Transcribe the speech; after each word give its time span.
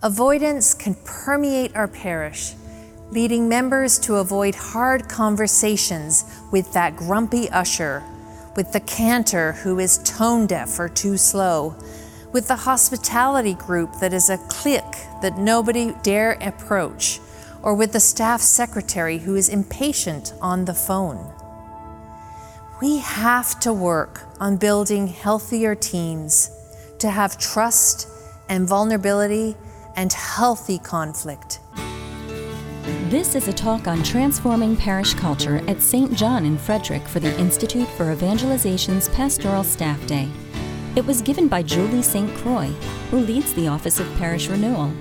Avoidance 0.00 0.74
can 0.74 0.94
permeate 1.04 1.74
our 1.74 1.88
parish, 1.88 2.54
leading 3.10 3.48
members 3.48 3.98
to 3.98 4.14
avoid 4.16 4.54
hard 4.54 5.08
conversations 5.08 6.24
with 6.52 6.72
that 6.72 6.94
grumpy 6.94 7.50
usher, 7.50 8.04
with 8.54 8.72
the 8.72 8.78
cantor 8.78 9.54
who 9.54 9.80
is 9.80 9.98
tone 10.04 10.46
deaf 10.46 10.78
or 10.78 10.88
too 10.88 11.16
slow, 11.16 11.74
with 12.32 12.46
the 12.46 12.54
hospitality 12.54 13.54
group 13.54 13.98
that 13.98 14.12
is 14.12 14.30
a 14.30 14.38
clique 14.48 14.84
that 15.20 15.36
nobody 15.36 15.92
dare 16.04 16.38
approach, 16.42 17.18
or 17.60 17.74
with 17.74 17.92
the 17.92 17.98
staff 17.98 18.40
secretary 18.40 19.18
who 19.18 19.34
is 19.34 19.48
impatient 19.48 20.32
on 20.40 20.64
the 20.64 20.74
phone. 20.74 21.28
We 22.80 22.98
have 22.98 23.58
to 23.60 23.72
work 23.72 24.28
on 24.38 24.58
building 24.58 25.08
healthier 25.08 25.74
teams 25.74 26.52
to 27.00 27.10
have 27.10 27.36
trust 27.36 28.06
and 28.48 28.68
vulnerability 28.68 29.56
and 29.98 30.12
healthy 30.12 30.78
conflict. 30.78 31.58
This 33.10 33.34
is 33.34 33.48
a 33.48 33.52
talk 33.52 33.88
on 33.88 34.02
transforming 34.04 34.76
parish 34.76 35.12
culture 35.14 35.56
at 35.66 35.82
St. 35.82 36.14
John 36.14 36.46
in 36.46 36.56
Frederick 36.56 37.02
for 37.02 37.18
the 37.18 37.36
Institute 37.36 37.88
for 37.88 38.14
Evangelization's 38.14 39.08
Pastoral 39.08 39.64
Staff 39.64 40.06
Day. 40.06 40.28
It 40.94 41.04
was 41.04 41.20
given 41.20 41.48
by 41.48 41.64
Julie 41.64 42.02
St. 42.02 42.32
Croix, 42.36 42.68
who 43.10 43.18
leads 43.18 43.52
the 43.54 43.66
Office 43.66 43.98
of 43.98 44.06
Parish 44.18 44.46
Renewal. 44.46 44.92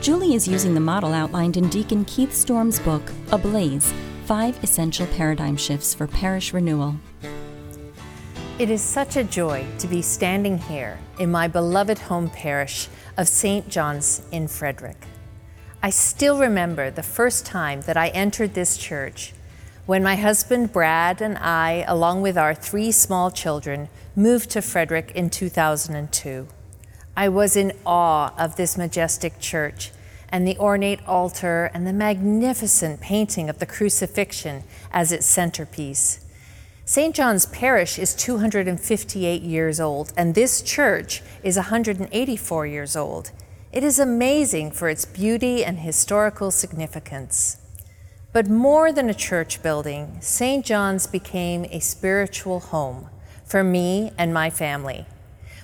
Julie 0.00 0.34
is 0.34 0.48
using 0.48 0.72
the 0.72 0.80
model 0.80 1.12
outlined 1.12 1.58
in 1.58 1.68
Deacon 1.68 2.04
Keith 2.06 2.30
Strohm's 2.30 2.80
book, 2.80 3.02
Ablaze 3.30 3.92
Five 4.24 4.62
Essential 4.64 5.06
Paradigm 5.08 5.56
Shifts 5.56 5.92
for 5.92 6.06
Parish 6.06 6.54
Renewal. 6.54 6.96
It 8.56 8.70
is 8.70 8.80
such 8.80 9.16
a 9.16 9.24
joy 9.24 9.66
to 9.80 9.88
be 9.88 10.00
standing 10.00 10.56
here 10.56 10.98
in 11.18 11.30
my 11.30 11.48
beloved 11.48 11.98
home 11.98 12.30
parish 12.30 12.88
of 13.16 13.28
St. 13.28 13.68
John's 13.68 14.22
in 14.30 14.48
Frederick. 14.48 15.06
I 15.82 15.90
still 15.90 16.38
remember 16.38 16.90
the 16.90 17.02
first 17.02 17.44
time 17.44 17.82
that 17.82 17.96
I 17.96 18.08
entered 18.08 18.54
this 18.54 18.76
church 18.76 19.34
when 19.86 20.02
my 20.02 20.16
husband 20.16 20.72
Brad 20.72 21.20
and 21.20 21.36
I, 21.36 21.84
along 21.86 22.22
with 22.22 22.38
our 22.38 22.54
three 22.54 22.90
small 22.90 23.30
children, 23.30 23.88
moved 24.16 24.50
to 24.50 24.62
Frederick 24.62 25.12
in 25.14 25.28
2002. 25.28 26.48
I 27.16 27.28
was 27.28 27.54
in 27.54 27.72
awe 27.84 28.32
of 28.38 28.56
this 28.56 28.78
majestic 28.78 29.38
church 29.38 29.92
and 30.30 30.48
the 30.48 30.58
ornate 30.58 31.06
altar 31.06 31.70
and 31.74 31.86
the 31.86 31.92
magnificent 31.92 33.00
painting 33.00 33.50
of 33.50 33.58
the 33.58 33.66
crucifixion 33.66 34.64
as 34.90 35.12
its 35.12 35.26
centerpiece. 35.26 36.23
St. 36.94 37.12
John's 37.12 37.46
Parish 37.46 37.98
is 37.98 38.14
258 38.14 39.42
years 39.42 39.80
old, 39.80 40.12
and 40.16 40.32
this 40.32 40.62
church 40.62 41.22
is 41.42 41.56
184 41.56 42.66
years 42.68 42.94
old. 42.94 43.32
It 43.72 43.82
is 43.82 43.98
amazing 43.98 44.70
for 44.70 44.88
its 44.88 45.04
beauty 45.04 45.64
and 45.64 45.80
historical 45.80 46.52
significance. 46.52 47.56
But 48.32 48.46
more 48.46 48.92
than 48.92 49.10
a 49.10 49.12
church 49.12 49.60
building, 49.60 50.18
St. 50.20 50.64
John's 50.64 51.08
became 51.08 51.64
a 51.64 51.80
spiritual 51.80 52.60
home 52.60 53.08
for 53.44 53.64
me 53.64 54.12
and 54.16 54.32
my 54.32 54.48
family. 54.48 55.04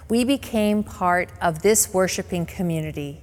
We 0.08 0.25
became 0.25 0.83
part 0.83 1.31
of 1.41 1.62
this 1.62 1.95
worshiping 1.95 2.45
community 2.45 3.20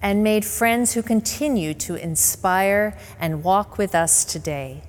and 0.00 0.22
made 0.22 0.44
friends 0.44 0.92
who 0.92 1.02
continue 1.02 1.74
to 1.74 1.96
inspire 1.96 2.96
and 3.18 3.42
walk 3.42 3.76
with 3.76 3.96
us 3.96 4.24
today. 4.24 4.84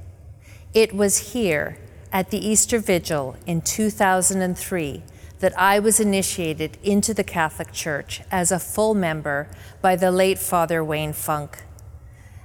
It 0.75 0.93
was 0.93 1.33
here 1.33 1.79
at 2.11 2.29
the 2.29 2.45
Easter 2.45 2.79
Vigil 2.79 3.37
in 3.45 3.61
2003 3.61 5.03
that 5.39 5.57
I 5.57 5.79
was 5.79 5.99
initiated 5.99 6.77
into 6.83 7.13
the 7.13 7.23
Catholic 7.23 7.71
Church 7.71 8.21
as 8.29 8.51
a 8.51 8.59
full 8.59 8.93
member 8.93 9.47
by 9.81 9.95
the 9.95 10.11
late 10.11 10.37
Father 10.37 10.83
Wayne 10.83 11.13
Funk. 11.13 11.63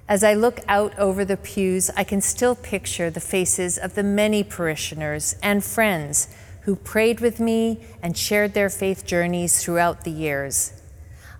As 0.08 0.22
I 0.22 0.34
look 0.34 0.60
out 0.68 0.96
over 0.98 1.24
the 1.24 1.36
pews, 1.36 1.90
I 1.96 2.04
can 2.04 2.20
still 2.20 2.54
picture 2.54 3.10
the 3.10 3.20
faces 3.20 3.76
of 3.76 3.96
the 3.96 4.04
many 4.04 4.44
parishioners 4.44 5.34
and 5.42 5.64
friends 5.64 6.28
who 6.62 6.76
prayed 6.76 7.20
with 7.20 7.38
me 7.40 7.80
and 8.02 8.16
shared 8.16 8.54
their 8.54 8.70
faith 8.70 9.04
journeys 9.04 9.62
throughout 9.62 10.04
the 10.04 10.10
years. 10.10 10.72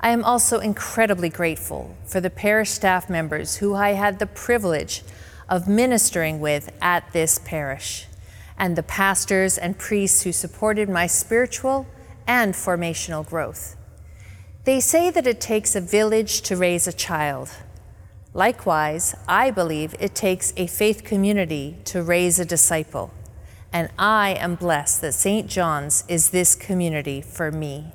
I 0.00 0.10
am 0.10 0.25
also 0.25 0.59
incredibly 0.59 1.31
grateful 1.31 1.97
for 2.04 2.20
the 2.20 2.28
parish 2.28 2.70
staff 2.70 3.09
members 3.09 3.56
who 3.56 3.75
I 3.75 3.92
had 3.92 4.19
the 4.19 4.26
privilege 4.26 5.03
of 5.48 5.69
ministering 5.69 6.41
with 6.41 6.70
at 6.82 7.12
this 7.12 7.38
parish 7.38 8.06
and 8.58 8.76
the 8.76 8.82
pastors 8.82 9.58
and 9.58 9.78
priests 9.78 10.22
who 10.22 10.32
supported 10.32 10.88
my 10.88 11.06
spiritual 11.06 11.86
and 12.26 12.54
formational 12.54 13.26
growth. 13.26 13.76
They 14.64 14.80
say 14.80 15.10
that 15.10 15.26
it 15.26 15.40
takes 15.40 15.76
a 15.76 15.80
village 15.80 16.40
to 16.42 16.56
raise 16.56 16.86
a 16.86 16.92
child. 16.92 17.50
Likewise, 18.34 19.14
I 19.28 19.50
believe 19.50 19.94
it 20.00 20.14
takes 20.14 20.52
a 20.56 20.66
faith 20.66 21.04
community 21.04 21.78
to 21.84 22.02
raise 22.02 22.38
a 22.38 22.44
disciple, 22.44 23.12
and 23.72 23.88
I 23.98 24.30
am 24.34 24.56
blessed 24.56 25.00
that 25.02 25.14
St. 25.14 25.48
John's 25.48 26.04
is 26.08 26.30
this 26.30 26.54
community 26.54 27.22
for 27.22 27.52
me. 27.52 27.92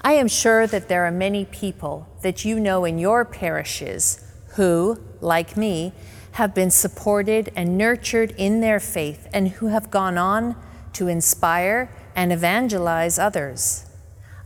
I 0.00 0.14
am 0.14 0.28
sure 0.28 0.66
that 0.66 0.88
there 0.88 1.04
are 1.04 1.12
many 1.12 1.44
people 1.44 2.08
that 2.22 2.44
you 2.44 2.58
know 2.58 2.84
in 2.84 2.98
your 2.98 3.24
parishes 3.24 4.24
who, 4.54 5.00
like 5.20 5.56
me, 5.56 5.92
have 6.32 6.54
been 6.54 6.70
supported 6.70 7.52
and 7.54 7.76
nurtured 7.76 8.34
in 8.36 8.60
their 8.60 8.80
faith 8.80 9.28
and 9.32 9.48
who 9.48 9.66
have 9.66 9.90
gone 9.90 10.16
on 10.16 10.56
to 10.94 11.08
inspire 11.08 11.90
and 12.14 12.32
evangelize 12.32 13.18
others. 13.18 13.86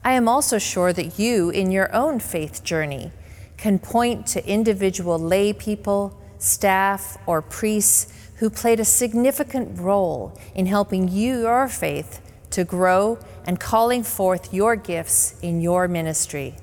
I 0.04 0.12
am 0.12 0.28
also 0.28 0.58
sure 0.58 0.92
that 0.92 1.18
you, 1.18 1.50
in 1.50 1.70
your 1.70 1.92
own 1.94 2.20
faith 2.20 2.62
journey, 2.62 3.10
can 3.56 3.78
point 3.78 4.26
to 4.28 4.48
individual 4.48 5.18
lay 5.18 5.52
people, 5.52 6.20
staff, 6.38 7.18
or 7.26 7.42
priests 7.42 8.12
who 8.36 8.50
played 8.50 8.78
a 8.78 8.84
significant 8.84 9.80
role 9.80 10.38
in 10.54 10.66
helping 10.66 11.08
you, 11.08 11.40
your 11.40 11.68
faith 11.68 12.20
to 12.50 12.64
grow 12.64 13.18
and 13.46 13.58
calling 13.58 14.02
forth 14.02 14.52
your 14.52 14.76
gifts 14.76 15.34
in 15.40 15.60
your 15.60 15.88
ministry. 15.88 16.54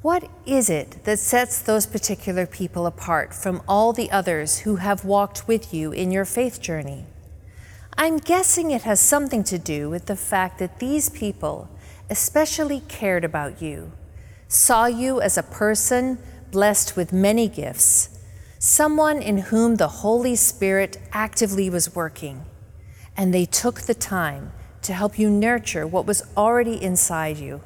What 0.00 0.30
is 0.46 0.70
it 0.70 1.02
that 1.04 1.18
sets 1.18 1.60
those 1.60 1.84
particular 1.84 2.46
people 2.46 2.86
apart 2.86 3.34
from 3.34 3.62
all 3.66 3.92
the 3.92 4.12
others 4.12 4.58
who 4.60 4.76
have 4.76 5.04
walked 5.04 5.48
with 5.48 5.74
you 5.74 5.90
in 5.90 6.12
your 6.12 6.24
faith 6.24 6.62
journey? 6.62 7.04
I'm 7.96 8.18
guessing 8.18 8.70
it 8.70 8.82
has 8.82 9.00
something 9.00 9.42
to 9.44 9.58
do 9.58 9.90
with 9.90 10.06
the 10.06 10.14
fact 10.14 10.60
that 10.60 10.78
these 10.78 11.08
people 11.08 11.68
especially 12.08 12.80
cared 12.86 13.24
about 13.24 13.60
you, 13.60 13.90
saw 14.46 14.86
you 14.86 15.20
as 15.20 15.36
a 15.36 15.42
person 15.42 16.18
blessed 16.52 16.96
with 16.96 17.12
many 17.12 17.48
gifts, 17.48 18.20
someone 18.60 19.20
in 19.20 19.38
whom 19.38 19.76
the 19.76 19.88
Holy 19.88 20.36
Spirit 20.36 20.98
actively 21.10 21.68
was 21.68 21.96
working, 21.96 22.44
and 23.16 23.34
they 23.34 23.44
took 23.44 23.80
the 23.80 23.94
time 23.94 24.52
to 24.82 24.92
help 24.92 25.18
you 25.18 25.28
nurture 25.28 25.88
what 25.88 26.06
was 26.06 26.22
already 26.36 26.80
inside 26.80 27.36
you. 27.36 27.62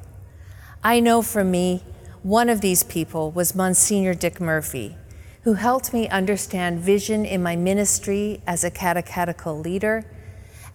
I 0.83 0.99
know 0.99 1.21
for 1.21 1.43
me, 1.43 1.83
one 2.23 2.47
of 2.47 2.61
these 2.61 2.83
people 2.83 3.31
was 3.31 3.53
Monsignor 3.53 4.13
Dick 4.13 4.39
Murphy, 4.39 4.95
who 5.43 5.55
helped 5.55 5.91
me 5.91 6.07
understand 6.07 6.79
vision 6.79 7.25
in 7.25 7.43
my 7.43 7.57
ministry 7.57 8.41
as 8.47 8.63
a 8.63 8.71
catechetical 8.71 9.59
leader 9.59 10.05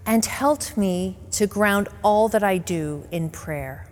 and 0.04 0.26
helped 0.26 0.76
me 0.76 1.16
to 1.31 1.47
ground 1.47 1.88
all 2.04 2.28
that 2.28 2.42
I 2.42 2.59
do 2.59 3.06
in 3.10 3.31
prayer. 3.31 3.88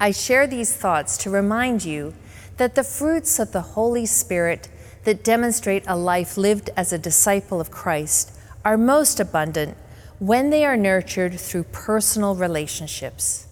I 0.00 0.10
share 0.10 0.46
these 0.46 0.74
thoughts 0.74 1.18
to 1.18 1.30
remind 1.30 1.84
you 1.84 2.14
that 2.56 2.76
the 2.76 2.84
fruits 2.84 3.38
of 3.38 3.52
the 3.52 3.60
Holy 3.60 4.06
Spirit 4.06 4.70
that 5.04 5.22
demonstrate 5.22 5.84
a 5.86 5.96
life 5.96 6.38
lived 6.38 6.70
as 6.78 6.94
a 6.94 6.98
disciple 6.98 7.60
of 7.60 7.70
Christ 7.70 8.32
are 8.64 8.78
most 8.78 9.20
abundant 9.20 9.76
when 10.18 10.48
they 10.48 10.64
are 10.64 10.78
nurtured 10.78 11.38
through 11.38 11.64
personal 11.64 12.34
relationships 12.34 13.48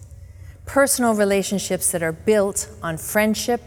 personal 0.69 1.15
relationships 1.15 1.91
that 1.91 2.03
are 2.03 2.11
built 2.11 2.69
on 2.83 2.95
friendship, 2.95 3.59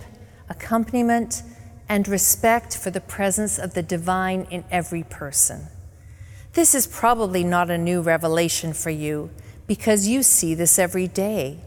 accompaniment, 0.48 1.42
and 1.88 2.06
respect 2.06 2.76
for 2.76 2.92
the 2.92 3.00
presence 3.00 3.58
of 3.58 3.74
the 3.74 3.82
divine 3.82 4.46
in 4.52 4.62
every 4.70 5.02
person. 5.02 5.66
This 6.52 6.76
is 6.76 6.86
probably 6.86 7.42
not 7.42 7.70
a 7.70 7.76
new 7.76 8.02
revelation 8.02 8.72
for 8.72 8.90
you 8.90 9.30
because 9.66 10.06
you 10.06 10.22
see 10.22 10.54
this 10.54 10.78
every 10.78 11.08
day. 11.08 11.58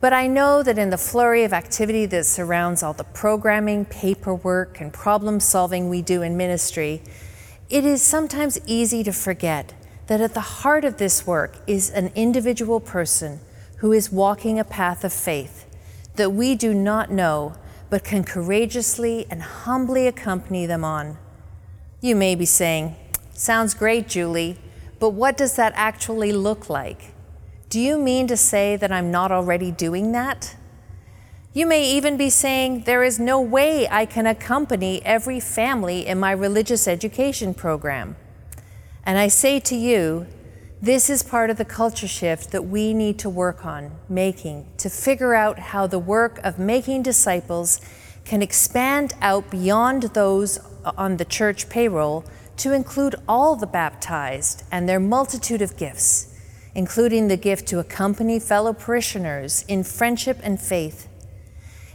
But 0.00 0.12
I 0.12 0.26
know 0.26 0.64
that 0.64 0.78
in 0.78 0.90
the 0.90 0.98
flurry 0.98 1.44
of 1.44 1.52
activity 1.52 2.04
that 2.06 2.26
surrounds 2.26 2.82
all 2.82 2.92
the 2.92 3.04
programming, 3.04 3.84
paperwork, 3.84 4.80
and 4.80 4.92
problem 4.92 5.38
solving 5.38 5.88
we 5.88 6.02
do 6.02 6.22
in 6.22 6.36
ministry, 6.36 7.02
it 7.68 7.84
is 7.84 8.02
sometimes 8.02 8.58
easy 8.66 9.04
to 9.04 9.12
forget 9.12 9.74
that 10.08 10.20
at 10.20 10.34
the 10.34 10.40
heart 10.40 10.84
of 10.84 10.96
this 10.96 11.24
work 11.24 11.58
is 11.68 11.88
an 11.90 12.10
individual 12.16 12.80
person 12.80 13.38
who 13.80 13.92
is 13.92 14.12
walking 14.12 14.58
a 14.58 14.64
path 14.64 15.04
of 15.04 15.12
faith 15.12 15.66
that 16.16 16.30
we 16.30 16.54
do 16.54 16.74
not 16.74 17.10
know 17.10 17.54
but 17.88 18.04
can 18.04 18.22
courageously 18.22 19.26
and 19.30 19.42
humbly 19.42 20.06
accompany 20.06 20.66
them 20.66 20.84
on. 20.84 21.18
You 22.00 22.14
may 22.14 22.34
be 22.34 22.46
saying, 22.46 22.96
Sounds 23.32 23.72
great, 23.72 24.06
Julie, 24.06 24.58
but 24.98 25.10
what 25.10 25.36
does 25.36 25.56
that 25.56 25.72
actually 25.76 26.30
look 26.30 26.68
like? 26.68 27.14
Do 27.70 27.80
you 27.80 27.98
mean 27.98 28.26
to 28.26 28.36
say 28.36 28.76
that 28.76 28.92
I'm 28.92 29.10
not 29.10 29.32
already 29.32 29.70
doing 29.70 30.12
that? 30.12 30.56
You 31.54 31.66
may 31.66 31.90
even 31.90 32.18
be 32.18 32.28
saying, 32.28 32.82
There 32.82 33.02
is 33.02 33.18
no 33.18 33.40
way 33.40 33.88
I 33.88 34.04
can 34.04 34.26
accompany 34.26 35.02
every 35.06 35.40
family 35.40 36.06
in 36.06 36.20
my 36.20 36.32
religious 36.32 36.86
education 36.86 37.54
program. 37.54 38.16
And 39.04 39.18
I 39.18 39.28
say 39.28 39.58
to 39.60 39.74
you, 39.74 40.26
this 40.82 41.10
is 41.10 41.22
part 41.22 41.50
of 41.50 41.56
the 41.56 41.64
culture 41.64 42.08
shift 42.08 42.50
that 42.50 42.64
we 42.64 42.94
need 42.94 43.18
to 43.18 43.28
work 43.28 43.64
on 43.64 43.90
making 44.08 44.66
to 44.78 44.88
figure 44.88 45.34
out 45.34 45.58
how 45.58 45.86
the 45.86 45.98
work 45.98 46.38
of 46.42 46.58
making 46.58 47.02
disciples 47.02 47.80
can 48.24 48.42
expand 48.42 49.12
out 49.20 49.50
beyond 49.50 50.02
those 50.14 50.58
on 50.96 51.16
the 51.16 51.24
church 51.24 51.68
payroll 51.68 52.24
to 52.56 52.72
include 52.72 53.14
all 53.28 53.56
the 53.56 53.66
baptized 53.66 54.62
and 54.70 54.88
their 54.88 55.00
multitude 55.00 55.62
of 55.62 55.76
gifts, 55.76 56.34
including 56.74 57.28
the 57.28 57.36
gift 57.36 57.66
to 57.66 57.78
accompany 57.78 58.38
fellow 58.38 58.72
parishioners 58.72 59.64
in 59.68 59.82
friendship 59.82 60.38
and 60.42 60.60
faith 60.60 61.08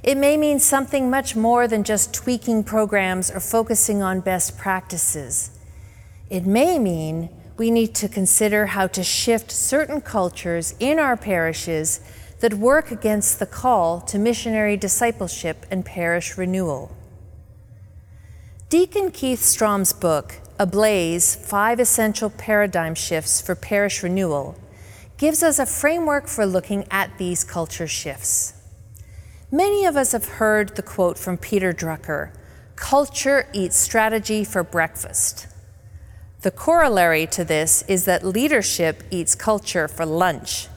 it 0.06 0.18
may 0.18 0.38
mean 0.38 0.60
something 0.60 1.10
much 1.10 1.36
more 1.36 1.68
than 1.68 1.84
just 1.84 2.14
tweaking 2.14 2.64
programs 2.64 3.32
or 3.32 3.40
focusing 3.40 4.04
on 4.04 4.20
best 4.20 4.56
practices. 4.56 5.50
It 6.30 6.46
may 6.46 6.78
mean 6.78 7.30
we 7.58 7.72
need 7.72 7.96
to 7.96 8.10
consider 8.10 8.68
how 8.68 8.88
to 8.88 9.04
shift 9.04 9.52
certain 9.52 10.02
cultures 10.02 10.76
in 10.80 11.00
our 11.00 11.16
parishes 11.16 12.02
that 12.40 12.54
work 12.54 12.92
against 12.92 13.40
the 13.40 13.46
call 13.46 14.02
to 14.02 14.20
missionary 14.20 14.76
discipleship 14.76 15.66
and 15.72 15.86
parish 15.86 16.38
renewal. 16.38 16.96
Deacon 18.70 19.10
Keith 19.12 19.40
Strohm's 19.40 19.94
book, 19.94 20.42
Ablaze 20.60 21.36
Five 21.36 21.80
Essential 21.80 22.30
Paradigm 22.30 22.96
Shifts 22.96 23.40
for 23.40 23.56
Parish 23.56 24.04
Renewal, 24.04 24.58
gives 25.18 25.44
us 25.44 25.60
a 25.60 25.66
framework 25.66 26.28
for 26.28 26.46
looking 26.46 26.86
at 26.92 27.18
these 27.18 27.44
culture 27.44 27.88
shifts. 27.88 28.54
Many 29.52 29.86
of 29.86 29.96
us 29.96 30.12
have 30.12 30.26
heard 30.26 30.76
the 30.76 30.82
quote 30.82 31.18
from 31.18 31.38
Peter 31.38 31.72
Drucker 31.72 32.32
culture 32.76 33.48
eats 33.54 33.78
strategy 33.78 34.44
for 34.44 34.62
breakfast. 34.62 35.48
The 36.46 36.52
corollary 36.52 37.26
to 37.32 37.44
this 37.44 37.84
is 37.88 38.06
that 38.06 38.24
leadership 38.24 39.02
eats 39.10 39.34
culture 39.34 39.88
for 39.88 40.06
lunch. 40.06 40.68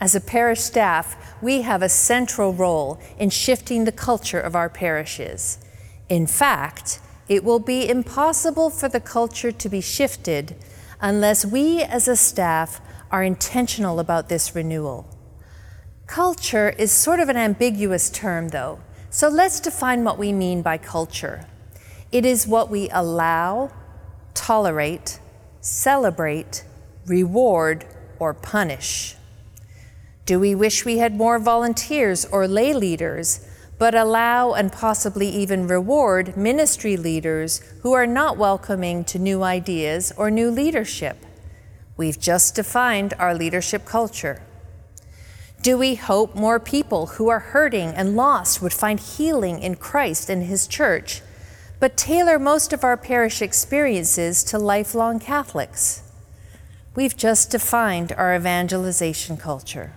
As 0.00 0.14
a 0.14 0.20
parish 0.20 0.60
staff, 0.60 1.16
we 1.42 1.62
have 1.62 1.82
a 1.82 1.88
central 1.88 2.52
role 2.52 3.00
in 3.18 3.30
shifting 3.30 3.82
the 3.82 3.90
culture 3.90 4.38
of 4.38 4.54
our 4.54 4.68
parishes. 4.68 5.58
In 6.08 6.28
fact, 6.28 7.00
it 7.28 7.42
will 7.42 7.58
be 7.58 7.88
impossible 7.88 8.70
for 8.70 8.88
the 8.88 9.00
culture 9.00 9.50
to 9.50 9.68
be 9.68 9.80
shifted 9.80 10.54
unless 11.00 11.44
we 11.44 11.82
as 11.82 12.06
a 12.06 12.14
staff 12.14 12.80
are 13.10 13.24
intentional 13.24 13.98
about 13.98 14.28
this 14.28 14.54
renewal. 14.54 15.08
Culture 16.06 16.76
is 16.78 16.92
sort 16.92 17.18
of 17.18 17.28
an 17.28 17.36
ambiguous 17.36 18.08
term, 18.08 18.50
though, 18.50 18.78
so 19.10 19.28
let's 19.28 19.58
define 19.58 20.04
what 20.04 20.16
we 20.16 20.32
mean 20.32 20.62
by 20.62 20.78
culture. 20.78 21.48
It 22.12 22.24
is 22.24 22.46
what 22.46 22.70
we 22.70 22.88
allow, 22.90 23.72
tolerate, 24.34 25.18
celebrate, 25.60 26.64
reward, 27.06 27.86
or 28.18 28.34
punish. 28.34 29.16
Do 30.24 30.38
we 30.38 30.54
wish 30.54 30.84
we 30.84 30.98
had 30.98 31.16
more 31.16 31.38
volunteers 31.38 32.24
or 32.24 32.46
lay 32.46 32.72
leaders, 32.72 33.46
but 33.78 33.94
allow 33.94 34.52
and 34.52 34.72
possibly 34.72 35.28
even 35.28 35.66
reward 35.66 36.36
ministry 36.36 36.96
leaders 36.96 37.58
who 37.82 37.92
are 37.92 38.06
not 38.06 38.36
welcoming 38.36 39.02
to 39.04 39.18
new 39.18 39.42
ideas 39.42 40.12
or 40.16 40.30
new 40.30 40.50
leadership? 40.50 41.16
We've 41.96 42.18
just 42.18 42.54
defined 42.54 43.14
our 43.18 43.34
leadership 43.34 43.84
culture. 43.84 44.40
Do 45.62 45.76
we 45.76 45.96
hope 45.96 46.34
more 46.34 46.58
people 46.58 47.06
who 47.06 47.28
are 47.28 47.38
hurting 47.38 47.90
and 47.90 48.16
lost 48.16 48.62
would 48.62 48.72
find 48.72 48.98
healing 48.98 49.60
in 49.60 49.76
Christ 49.76 50.30
and 50.30 50.44
His 50.44 50.66
church, 50.66 51.22
but 51.82 51.96
tailor 51.96 52.38
most 52.38 52.72
of 52.72 52.84
our 52.84 52.96
parish 52.96 53.42
experiences 53.42 54.44
to 54.44 54.56
lifelong 54.56 55.18
Catholics? 55.18 56.04
We've 56.94 57.16
just 57.16 57.50
defined 57.50 58.12
our 58.12 58.36
evangelization 58.36 59.36
culture. 59.36 59.92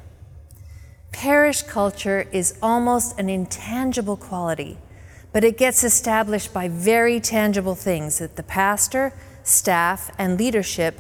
Parish 1.11 1.61
culture 1.61 2.27
is 2.31 2.57
almost 2.59 3.19
an 3.19 3.29
intangible 3.29 4.17
quality, 4.17 4.79
but 5.31 5.43
it 5.43 5.59
gets 5.59 5.83
established 5.83 6.51
by 6.51 6.67
very 6.69 7.19
tangible 7.19 7.75
things 7.75 8.17
that 8.17 8.35
the 8.35 8.41
pastor, 8.41 9.13
staff, 9.43 10.09
and 10.17 10.39
leadership 10.39 10.99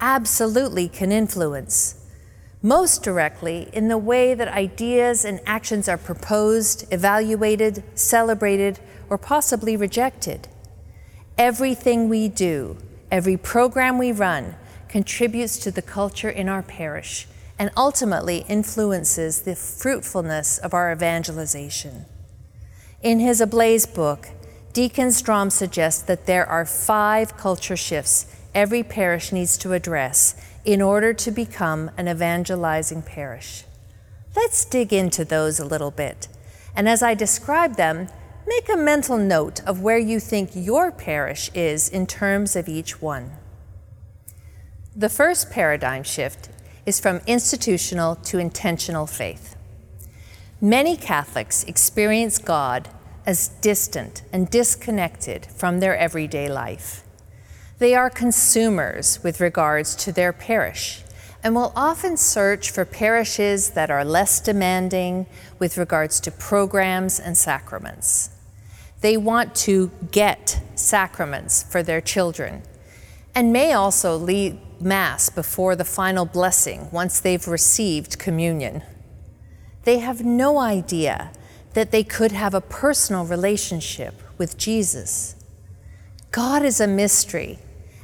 absolutely 0.00 0.88
can 0.88 1.12
influence 1.12 2.04
most 2.60 3.04
directly 3.04 3.68
in 3.74 3.88
the 3.88 3.98
way 3.98 4.34
that 4.34 4.48
ideas 4.48 5.24
and 5.24 5.38
actions 5.46 5.86
are 5.86 5.98
proposed, 5.98 6.90
evaluated, 6.90 7.84
celebrated, 7.94 8.80
or 9.08 9.18
possibly 9.18 9.76
rejected. 9.76 10.48
Everything 11.36 12.08
we 12.08 12.28
do, 12.28 12.76
every 13.10 13.36
program 13.36 13.98
we 13.98 14.12
run, 14.12 14.56
contributes 14.88 15.58
to 15.58 15.70
the 15.70 15.82
culture 15.82 16.30
in 16.30 16.48
our 16.48 16.62
parish 16.62 17.26
and 17.58 17.70
ultimately 17.76 18.44
influences 18.48 19.42
the 19.42 19.56
fruitfulness 19.56 20.58
of 20.58 20.74
our 20.74 20.92
evangelization. 20.92 22.04
In 23.02 23.20
his 23.20 23.40
Ablaze 23.40 23.86
book, 23.86 24.28
Deacon 24.72 25.08
Strohm 25.08 25.52
suggests 25.52 26.02
that 26.02 26.26
there 26.26 26.46
are 26.46 26.64
five 26.64 27.36
culture 27.36 27.76
shifts 27.76 28.26
every 28.54 28.82
parish 28.82 29.32
needs 29.32 29.56
to 29.58 29.72
address 29.72 30.34
in 30.64 30.80
order 30.80 31.12
to 31.12 31.30
become 31.30 31.90
an 31.96 32.08
evangelizing 32.08 33.02
parish. 33.02 33.64
Let's 34.34 34.64
dig 34.64 34.92
into 34.92 35.24
those 35.24 35.60
a 35.60 35.64
little 35.64 35.90
bit. 35.90 36.28
And 36.74 36.88
as 36.88 37.02
I 37.02 37.14
describe 37.14 37.76
them, 37.76 38.08
make 38.46 38.68
a 38.68 38.76
mental 38.76 39.16
note 39.16 39.62
of 39.66 39.80
where 39.80 39.98
you 39.98 40.20
think 40.20 40.50
your 40.54 40.92
parish 40.92 41.50
is 41.54 41.88
in 41.88 42.06
terms 42.06 42.56
of 42.56 42.68
each 42.68 43.00
one. 43.00 43.32
The 44.94 45.08
first 45.08 45.50
paradigm 45.50 46.02
shift 46.02 46.50
is 46.86 47.00
from 47.00 47.20
institutional 47.26 48.16
to 48.16 48.38
intentional 48.38 49.06
faith. 49.06 49.56
Many 50.60 50.96
Catholics 50.96 51.64
experience 51.64 52.38
God 52.38 52.88
as 53.26 53.48
distant 53.48 54.22
and 54.32 54.50
disconnected 54.50 55.46
from 55.46 55.80
their 55.80 55.96
everyday 55.96 56.48
life. 56.48 57.02
They 57.78 57.94
are 57.94 58.10
consumers 58.10 59.18
with 59.22 59.40
regards 59.40 59.96
to 59.96 60.12
their 60.12 60.32
parish 60.32 61.02
and 61.42 61.54
will 61.54 61.72
often 61.76 62.16
search 62.16 62.70
for 62.70 62.84
parishes 62.84 63.70
that 63.70 63.90
are 63.90 64.04
less 64.04 64.40
demanding 64.40 65.26
with 65.58 65.76
regards 65.76 66.20
to 66.20 66.30
programs 66.30 67.20
and 67.20 67.36
sacraments. 67.36 68.30
They 69.04 69.18
want 69.18 69.54
to 69.66 69.90
get 70.12 70.62
sacraments 70.76 71.62
for 71.62 71.82
their 71.82 72.00
children 72.00 72.62
and 73.34 73.52
may 73.52 73.74
also 73.74 74.16
lead 74.16 74.58
Mass 74.80 75.28
before 75.28 75.76
the 75.76 75.84
final 75.84 76.24
blessing 76.24 76.88
once 76.90 77.20
they've 77.20 77.46
received 77.46 78.18
communion. 78.18 78.82
They 79.82 79.98
have 79.98 80.24
no 80.24 80.58
idea 80.58 81.32
that 81.74 81.90
they 81.90 82.02
could 82.02 82.32
have 82.32 82.54
a 82.54 82.62
personal 82.62 83.26
relationship 83.26 84.22
with 84.38 84.56
Jesus. 84.56 85.36
God 86.30 86.62
is 86.62 86.80
a 86.80 86.86
mystery 86.86 87.58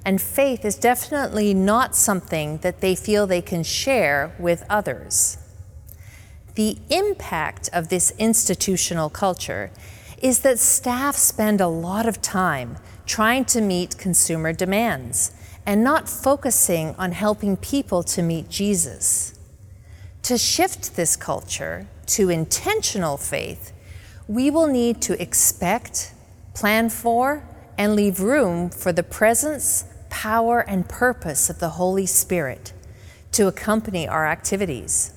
and 0.04 0.20
faith 0.20 0.66
is 0.66 0.76
definitely 0.76 1.54
not 1.54 1.96
something 1.96 2.58
that 2.58 2.82
they 2.82 2.94
feel 2.94 3.26
they 3.26 3.40
can 3.40 3.62
share 3.62 4.36
with 4.38 4.66
others. 4.68 5.38
The 6.56 6.76
impact 6.90 7.70
of 7.72 7.88
this 7.88 8.12
institutional 8.18 9.08
culture 9.08 9.70
is 10.20 10.40
that 10.40 10.58
staff 10.58 11.16
spend 11.16 11.60
a 11.60 11.68
lot 11.68 12.06
of 12.06 12.20
time 12.20 12.76
trying 13.06 13.44
to 13.44 13.60
meet 13.60 13.98
consumer 13.98 14.52
demands 14.52 15.32
and 15.66 15.82
not 15.82 16.08
focusing 16.08 16.94
on 16.96 17.12
helping 17.12 17.56
people 17.56 18.02
to 18.02 18.22
meet 18.22 18.48
Jesus. 18.48 19.38
To 20.22 20.36
shift 20.36 20.96
this 20.96 21.16
culture 21.16 21.86
to 22.06 22.28
intentional 22.28 23.16
faith, 23.16 23.72
we 24.28 24.50
will 24.50 24.66
need 24.66 25.00
to 25.02 25.20
expect, 25.20 26.12
plan 26.54 26.90
for, 26.90 27.42
and 27.78 27.96
leave 27.96 28.20
room 28.20 28.68
for 28.68 28.92
the 28.92 29.02
presence, 29.02 29.84
power, 30.10 30.60
and 30.60 30.88
purpose 30.88 31.48
of 31.48 31.58
the 31.58 31.70
Holy 31.70 32.06
Spirit 32.06 32.72
to 33.32 33.46
accompany 33.46 34.06
our 34.06 34.26
activities. 34.26 35.12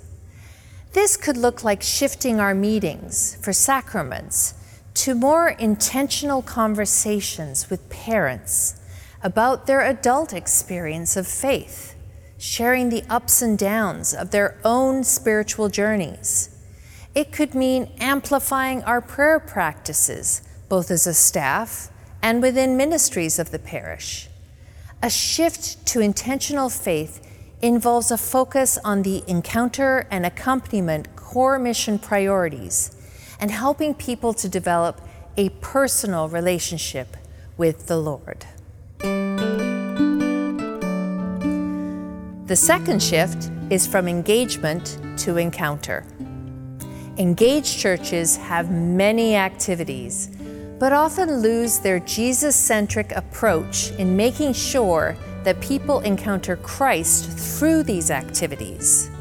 This 0.93 1.17
could 1.17 1.37
look 1.37 1.63
like 1.63 1.81
shifting 1.81 2.39
our 2.39 2.55
meetings 2.55 3.37
for 3.41 3.51
sacraments 3.51 4.53
to 4.93 5.15
more 5.15 5.49
intentional 5.49 6.41
conversations 6.41 7.69
with 7.69 7.89
parents 7.89 8.79
about 9.23 9.65
their 9.65 9.81
adult 9.81 10.33
experience 10.33 11.17
of 11.17 11.27
faith, 11.27 11.95
sharing 12.37 12.89
the 12.89 13.03
ups 13.09 13.41
and 13.41 13.57
downs 13.57 14.13
of 14.13 14.31
their 14.31 14.57
own 14.63 15.03
spiritual 15.03 15.69
journeys. 15.69 16.49
It 17.15 17.31
could 17.31 17.55
mean 17.55 17.91
amplifying 17.99 18.83
our 18.83 19.01
prayer 19.01 19.39
practices, 19.39 20.41
both 20.69 20.91
as 20.91 21.07
a 21.07 21.13
staff 21.13 21.89
and 22.21 22.41
within 22.41 22.77
ministries 22.77 23.39
of 23.39 23.51
the 23.51 23.59
parish. 23.59 24.27
A 25.01 25.09
shift 25.09 25.85
to 25.87 25.99
intentional 26.01 26.69
faith 26.69 27.21
involves 27.61 28.11
a 28.11 28.17
focus 28.17 28.77
on 28.83 29.03
the 29.03 29.23
encounter 29.27 30.07
and 30.11 30.25
accompaniment 30.25 31.15
core 31.15 31.57
mission 31.57 31.97
priorities 31.97 32.91
and 33.43 33.51
helping 33.51 33.93
people 33.93 34.33
to 34.33 34.47
develop 34.47 35.01
a 35.35 35.49
personal 35.59 36.29
relationship 36.29 37.17
with 37.57 37.87
the 37.87 37.97
Lord. 37.97 38.45
The 42.47 42.55
second 42.55 43.03
shift 43.03 43.51
is 43.69 43.85
from 43.85 44.07
engagement 44.07 44.97
to 45.17 45.35
encounter. 45.35 46.05
Engaged 47.17 47.77
churches 47.79 48.37
have 48.37 48.71
many 48.71 49.35
activities, 49.35 50.29
but 50.79 50.93
often 50.93 51.41
lose 51.41 51.79
their 51.79 51.99
Jesus 51.99 52.55
centric 52.55 53.11
approach 53.11 53.91
in 53.99 54.15
making 54.15 54.53
sure 54.53 55.17
that 55.43 55.59
people 55.59 55.99
encounter 55.99 56.55
Christ 56.55 57.29
through 57.29 57.83
these 57.83 58.09
activities. 58.09 59.11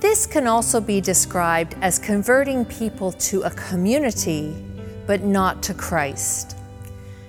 This 0.00 0.26
can 0.26 0.46
also 0.46 0.80
be 0.80 1.02
described 1.02 1.76
as 1.82 1.98
converting 1.98 2.64
people 2.64 3.12
to 3.12 3.42
a 3.42 3.50
community, 3.50 4.54
but 5.06 5.22
not 5.22 5.62
to 5.64 5.74
Christ. 5.74 6.56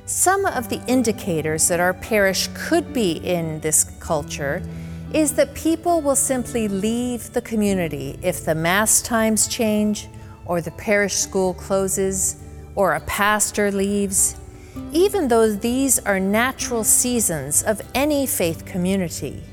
Some 0.06 0.46
of 0.46 0.70
the 0.70 0.82
indicators 0.88 1.68
that 1.68 1.82
our 1.82 1.94
parish 1.94 2.48
could 2.54 2.94
be 2.94 3.12
in 3.12 3.60
this 3.60 3.84
culture 4.00 4.64
is 5.14 5.34
that 5.34 5.54
people 5.54 6.00
will 6.00 6.16
simply 6.16 6.70
leave 6.70 7.34
the 7.34 7.42
community 7.42 8.18
if 8.22 8.46
the 8.46 8.56
Mass 8.56 9.02
times 9.02 9.50
change, 9.50 10.08
or 10.46 10.62
the 10.62 10.72
parish 10.72 11.16
school 11.16 11.54
closes, 11.54 12.38
or 12.76 12.94
a 12.94 13.02
pastor 13.02 13.70
leaves, 13.70 14.38
even 14.94 15.28
though 15.28 15.54
these 15.54 16.00
are 16.00 16.22
natural 16.22 16.86
seasons 16.86 17.64
of 17.64 17.82
any 17.94 18.26
faith 18.26 18.66
community. 18.66 19.44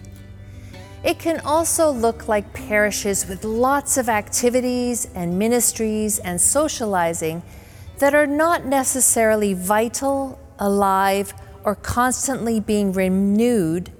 It 1.04 1.18
can 1.18 1.40
also 1.40 1.90
look 1.90 2.26
like 2.26 2.52
parishes 2.52 3.26
with 3.28 3.44
lots 3.44 3.96
of 3.96 4.08
activities 4.08 5.08
and 5.14 5.38
ministries 5.38 6.18
and 6.18 6.40
socializing 6.40 7.42
that 7.98 8.14
are 8.14 8.26
not 8.26 8.66
necessarily 8.66 9.54
vital, 9.54 10.38
alive, 10.58 11.34
or 11.64 11.74
constantly 11.74 12.58
being 12.58 12.92
renewed 12.92 13.92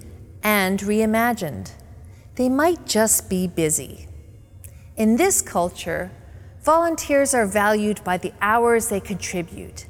and 0.42 0.80
reimagined. 0.80 1.72
They 2.34 2.48
might 2.48 2.86
just 2.86 3.28
be 3.28 3.46
busy. 3.46 4.08
In 4.96 5.16
this 5.16 5.40
culture, 5.40 6.10
volunteers 6.62 7.34
are 7.34 7.46
valued 7.46 8.02
by 8.02 8.18
the 8.18 8.32
hours 8.40 8.88
they 8.88 9.00
contribute, 9.00 9.86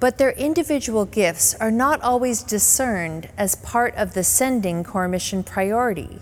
but 0.00 0.18
their 0.18 0.32
individual 0.32 1.04
gifts 1.04 1.54
are 1.56 1.70
not 1.70 2.00
always 2.02 2.42
discerned 2.42 3.28
as 3.36 3.54
part 3.54 3.94
of 3.94 4.14
the 4.14 4.24
sending 4.24 4.82
core 4.82 5.08
mission 5.08 5.42
priority. 5.44 6.18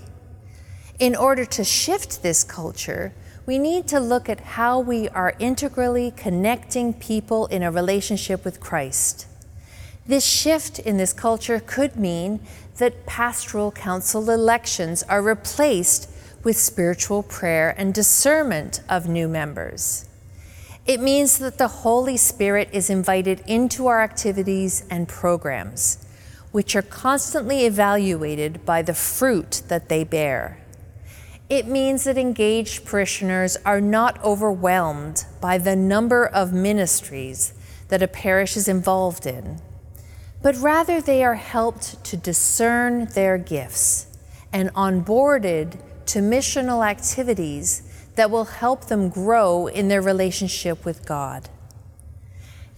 In 0.99 1.15
order 1.15 1.45
to 1.45 1.63
shift 1.63 2.23
this 2.23 2.43
culture, 2.43 3.13
we 3.45 3.59
need 3.59 3.87
to 3.89 4.01
look 4.01 4.31
at 4.31 4.41
how 4.41 4.81
we 4.81 5.11
are 5.11 5.35
integrally 5.39 6.11
connecting 6.17 6.95
people 6.95 7.47
in 7.49 7.63
a 7.63 7.71
relationship 7.71 8.47
with 8.47 8.61
Christ. 8.61 9.27
This 10.07 10.25
shift 10.25 10.79
in 10.79 10.97
this 10.97 11.13
culture 11.13 11.61
could 11.61 11.97
mean 11.97 12.41
that 12.79 13.05
pastoral 13.05 13.73
council 13.73 14.31
elections 14.31 15.03
are 15.03 15.21
replaced 15.21 16.09
with 16.43 16.57
spiritual 16.57 17.23
prayer 17.23 17.75
and 17.77 17.93
discernment 17.93 18.81
of 18.89 19.07
new 19.07 19.29
members. 19.29 20.07
It 20.87 21.01
means 21.01 21.39
that 21.39 21.59
the 21.59 21.69
Holy 21.69 22.17
Spirit 22.17 22.71
is 22.73 22.89
invited 22.89 23.43
into 23.47 23.87
our 23.87 24.01
activities 24.01 24.85
and 24.89 25.07
programs, 25.07 26.07
which 26.53 26.75
are 26.75 26.83
constantly 26.83 27.67
evaluated 27.67 28.65
by 28.65 28.81
the 28.81 28.95
fruit 28.95 29.61
that 29.69 29.91
they 29.91 30.03
bear. 30.03 30.59
It 31.49 31.69
means 31.69 32.05
that 32.05 32.19
engaged 32.19 32.85
parishioners 32.85 33.57
are 33.65 33.81
not 33.81 34.23
overwhelmed 34.25 35.25
by 35.41 35.59
the 35.59 35.77
number 35.77 36.27
of 36.27 36.53
ministries 36.53 37.55
that 37.89 38.03
a 38.03 38.09
parish 38.09 38.57
is 38.57 38.67
involved 38.67 39.27
in, 39.27 39.61
but 40.43 40.57
rather 40.57 41.01
they 41.01 41.23
are 41.23 41.37
helped 41.37 42.03
to 42.05 42.17
discern 42.17 43.05
their 43.07 43.39
gifts 43.39 44.09
and 44.53 44.75
onboarded 44.75 45.79
to 46.07 46.19
missional 46.19 46.85
activities 46.85 47.83
that 48.17 48.31
will 48.31 48.45
help 48.47 48.87
them 48.87 49.09
grow 49.09 49.69
in 49.69 49.87
their 49.87 50.03
relationship 50.03 50.85
with 50.85 51.07
God. 51.07 51.49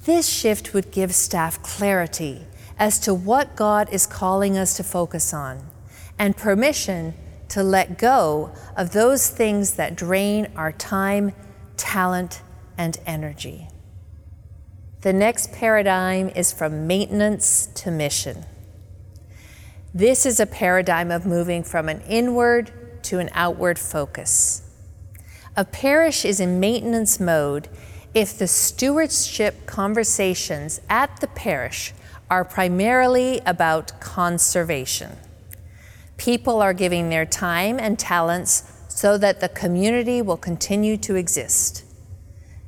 This 0.05 0.29
shift 0.29 0.75
would 0.75 0.91
give 0.91 1.15
staff 1.15 1.63
clarity 1.63 2.47
as 2.79 2.99
to 3.01 3.15
what 3.15 3.57
God 3.57 3.89
is 3.91 4.07
calling 4.07 4.59
us 4.59 4.77
to 4.77 4.85
focus 4.85 5.33
on 5.33 5.63
and 6.19 6.37
permission 6.37 7.15
to 7.49 7.63
let 7.63 7.99
go 7.99 8.53
of 8.77 8.93
those 8.93 9.29
things 9.29 9.75
that 9.75 9.97
drain 9.97 10.49
our 10.57 10.73
time, 10.73 11.33
talent, 11.77 12.43
and 12.77 12.99
energy. 13.07 13.69
The 15.01 15.13
next 15.13 15.53
paradigm 15.53 16.29
is 16.31 16.53
from 16.53 16.87
maintenance 16.87 17.67
to 17.77 17.91
mission. 17.91 18.45
This 19.95 20.27
is 20.27 20.39
a 20.39 20.47
paradigm 20.47 21.11
of 21.11 21.25
moving 21.25 21.63
from 21.63 21.89
an 21.89 22.01
inward 22.03 22.73
to 23.05 23.19
an 23.19 23.31
outward 23.33 23.79
focus. 23.79 24.63
A 25.57 25.65
parish 25.65 26.25
is 26.25 26.41
in 26.41 26.61
maintenance 26.61 27.19
mode 27.19 27.69
if 28.15 28.37
the 28.37 28.47
stewardship 28.47 29.67
conversations 29.67 30.81
at 30.89 31.21
the 31.21 31.27
parish 31.29 31.95
are 32.31 32.45
primarily 32.45 33.41
about 33.47 34.01
conservation. 34.01 35.17
People 36.19 36.61
are 36.61 36.75
giving 36.75 37.09
their 37.09 37.25
time 37.25 37.79
and 37.79 37.99
talents 37.99 38.65
so 38.89 39.17
that 39.17 39.41
the 39.41 39.49
community 39.49 40.21
will 40.21 40.37
continue 40.37 40.97
to 40.99 41.15
exist. 41.15 41.85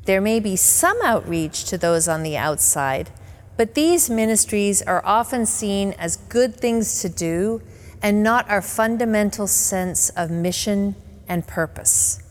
There 0.04 0.20
may 0.20 0.38
be 0.40 0.56
some 0.56 0.96
outreach 1.02 1.64
to 1.64 1.76
those 1.76 2.06
on 2.08 2.22
the 2.22 2.36
outside, 2.36 3.10
but 3.56 3.74
these 3.74 4.08
ministries 4.08 4.80
are 4.80 5.04
often 5.04 5.44
seen 5.44 5.92
as 5.98 6.16
good 6.16 6.54
things 6.54 7.02
to 7.02 7.08
do 7.08 7.60
and 8.00 8.22
not 8.22 8.48
our 8.48 8.62
fundamental 8.62 9.46
sense 9.46 10.08
of 10.10 10.30
mission 10.30 10.94
and 11.28 11.46
purpose. 11.46 12.22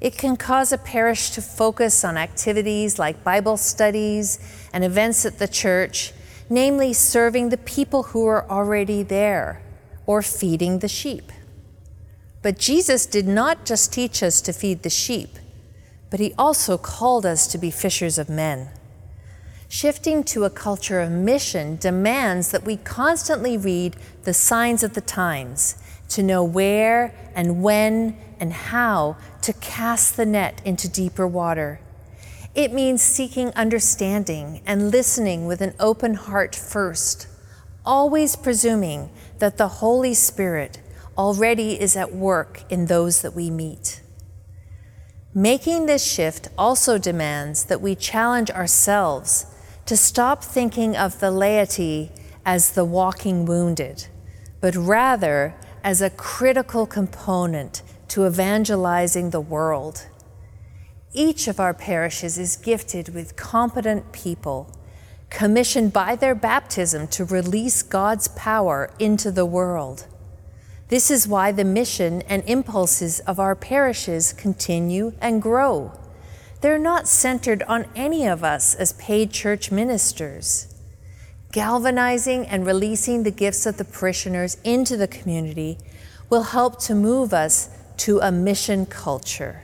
It 0.00 0.16
can 0.16 0.36
cause 0.36 0.72
a 0.72 0.78
parish 0.78 1.30
to 1.30 1.42
focus 1.42 2.04
on 2.04 2.16
activities 2.16 2.98
like 2.98 3.24
Bible 3.24 3.56
studies 3.56 4.38
and 4.72 4.84
events 4.84 5.26
at 5.26 5.38
the 5.38 5.48
church, 5.48 6.12
namely 6.48 6.92
serving 6.92 7.48
the 7.48 7.58
people 7.58 8.04
who 8.04 8.26
are 8.26 8.48
already 8.48 9.02
there 9.02 9.60
or 10.06 10.22
feeding 10.22 10.78
the 10.78 10.88
sheep. 10.88 11.32
But 12.42 12.58
Jesus 12.58 13.06
did 13.06 13.26
not 13.26 13.64
just 13.64 13.92
teach 13.92 14.22
us 14.22 14.40
to 14.42 14.52
feed 14.52 14.82
the 14.82 14.90
sheep, 14.90 15.30
but 16.10 16.20
he 16.20 16.34
also 16.38 16.76
called 16.76 17.24
us 17.24 17.46
to 17.48 17.58
be 17.58 17.70
fishers 17.70 18.18
of 18.18 18.28
men. 18.28 18.68
Shifting 19.68 20.22
to 20.24 20.44
a 20.44 20.50
culture 20.50 21.00
of 21.00 21.10
mission 21.10 21.76
demands 21.76 22.50
that 22.50 22.64
we 22.64 22.76
constantly 22.76 23.56
read 23.56 23.96
the 24.22 24.34
signs 24.34 24.82
of 24.82 24.94
the 24.94 25.00
times 25.00 25.82
to 26.10 26.22
know 26.22 26.44
where 26.44 27.14
and 27.34 27.62
when 27.62 28.16
and 28.38 28.52
how 28.52 29.16
to 29.42 29.52
cast 29.54 30.16
the 30.16 30.26
net 30.26 30.60
into 30.64 30.88
deeper 30.88 31.26
water. 31.26 31.80
It 32.54 32.72
means 32.72 33.02
seeking 33.02 33.48
understanding 33.54 34.60
and 34.64 34.90
listening 34.92 35.46
with 35.46 35.60
an 35.60 35.74
open 35.80 36.14
heart 36.14 36.54
first, 36.54 37.26
always 37.84 38.36
presuming 38.36 39.10
that 39.44 39.58
the 39.58 39.68
Holy 39.68 40.14
Spirit 40.14 40.80
already 41.18 41.78
is 41.78 41.98
at 41.98 42.14
work 42.14 42.62
in 42.70 42.86
those 42.86 43.20
that 43.20 43.34
we 43.34 43.50
meet. 43.50 44.00
Making 45.34 45.84
this 45.84 46.02
shift 46.02 46.48
also 46.56 46.96
demands 46.96 47.66
that 47.66 47.82
we 47.82 47.94
challenge 47.94 48.50
ourselves 48.50 49.44
to 49.84 49.98
stop 49.98 50.42
thinking 50.42 50.96
of 50.96 51.20
the 51.20 51.30
laity 51.30 52.10
as 52.46 52.72
the 52.72 52.86
walking 52.86 53.44
wounded, 53.44 54.06
but 54.62 54.74
rather 54.74 55.54
as 55.82 56.00
a 56.00 56.08
critical 56.08 56.86
component 56.86 57.82
to 58.08 58.26
evangelizing 58.26 59.28
the 59.28 59.42
world. 59.42 60.06
Each 61.12 61.48
of 61.48 61.60
our 61.60 61.74
parishes 61.74 62.38
is 62.38 62.56
gifted 62.56 63.14
with 63.14 63.36
competent 63.36 64.10
people 64.10 64.74
commissioned 65.30 65.92
by 65.92 66.14
their 66.16 66.34
baptism 66.34 67.08
to 67.08 67.24
release 67.24 67.82
God's 67.82 68.28
power 68.28 68.90
into 68.98 69.30
the 69.30 69.46
world. 69.46 70.06
This 70.88 71.10
is 71.10 71.26
why 71.26 71.50
the 71.50 71.64
mission 71.64 72.22
and 72.22 72.42
impulses 72.46 73.20
of 73.20 73.40
our 73.40 73.56
parishes 73.56 74.32
continue 74.32 75.12
and 75.20 75.42
grow. 75.42 75.92
They're 76.60 76.78
not 76.78 77.08
centered 77.08 77.62
on 77.64 77.86
any 77.96 78.26
of 78.26 78.44
us 78.44 78.74
as 78.74 78.92
paid 78.92 79.32
church 79.32 79.70
ministers. 79.70 80.74
Galvanizing 81.52 82.46
and 82.46 82.66
releasing 82.66 83.22
the 83.22 83.30
gifts 83.30 83.66
of 83.66 83.76
the 83.76 83.84
parishioners 83.84 84.56
into 84.64 84.96
the 84.96 85.08
community 85.08 85.78
will 86.30 86.44
help 86.44 86.78
to 86.80 86.94
move 86.94 87.34
us 87.34 87.68
to 87.98 88.20
a 88.20 88.30
mission 88.30 88.86
culture 88.86 89.63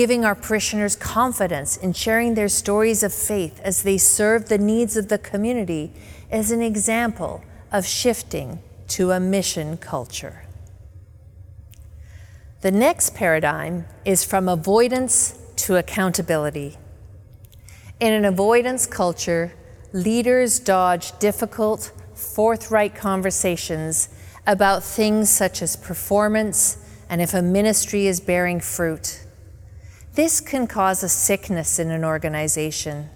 giving 0.00 0.24
our 0.24 0.34
parishioners 0.34 0.96
confidence 0.96 1.76
in 1.76 1.92
sharing 1.92 2.32
their 2.32 2.48
stories 2.48 3.02
of 3.02 3.12
faith 3.12 3.60
as 3.62 3.82
they 3.82 3.98
serve 3.98 4.48
the 4.48 4.56
needs 4.56 4.96
of 4.96 5.08
the 5.08 5.18
community 5.18 5.92
is 6.32 6.50
an 6.50 6.62
example 6.62 7.44
of 7.70 7.84
shifting 7.84 8.62
to 8.88 9.10
a 9.10 9.20
mission 9.20 9.76
culture. 9.76 10.46
The 12.62 12.70
next 12.70 13.14
paradigm 13.14 13.84
is 14.06 14.24
from 14.24 14.48
avoidance 14.48 15.38
to 15.56 15.76
accountability. 15.76 16.78
In 18.00 18.14
an 18.14 18.24
avoidance 18.24 18.86
culture, 18.86 19.52
leaders 19.92 20.60
dodge 20.60 21.18
difficult, 21.18 21.92
forthright 22.14 22.94
conversations 22.94 24.08
about 24.46 24.82
things 24.82 25.28
such 25.28 25.60
as 25.60 25.76
performance 25.76 26.78
and 27.10 27.20
if 27.20 27.34
a 27.34 27.42
ministry 27.42 28.06
is 28.06 28.18
bearing 28.18 28.60
fruit. 28.60 29.26
This 30.14 30.40
can 30.40 30.66
cause 30.66 31.04
a 31.04 31.08
sickness 31.08 31.78
in 31.78 31.90
an 31.90 32.04
organization. 32.04 33.10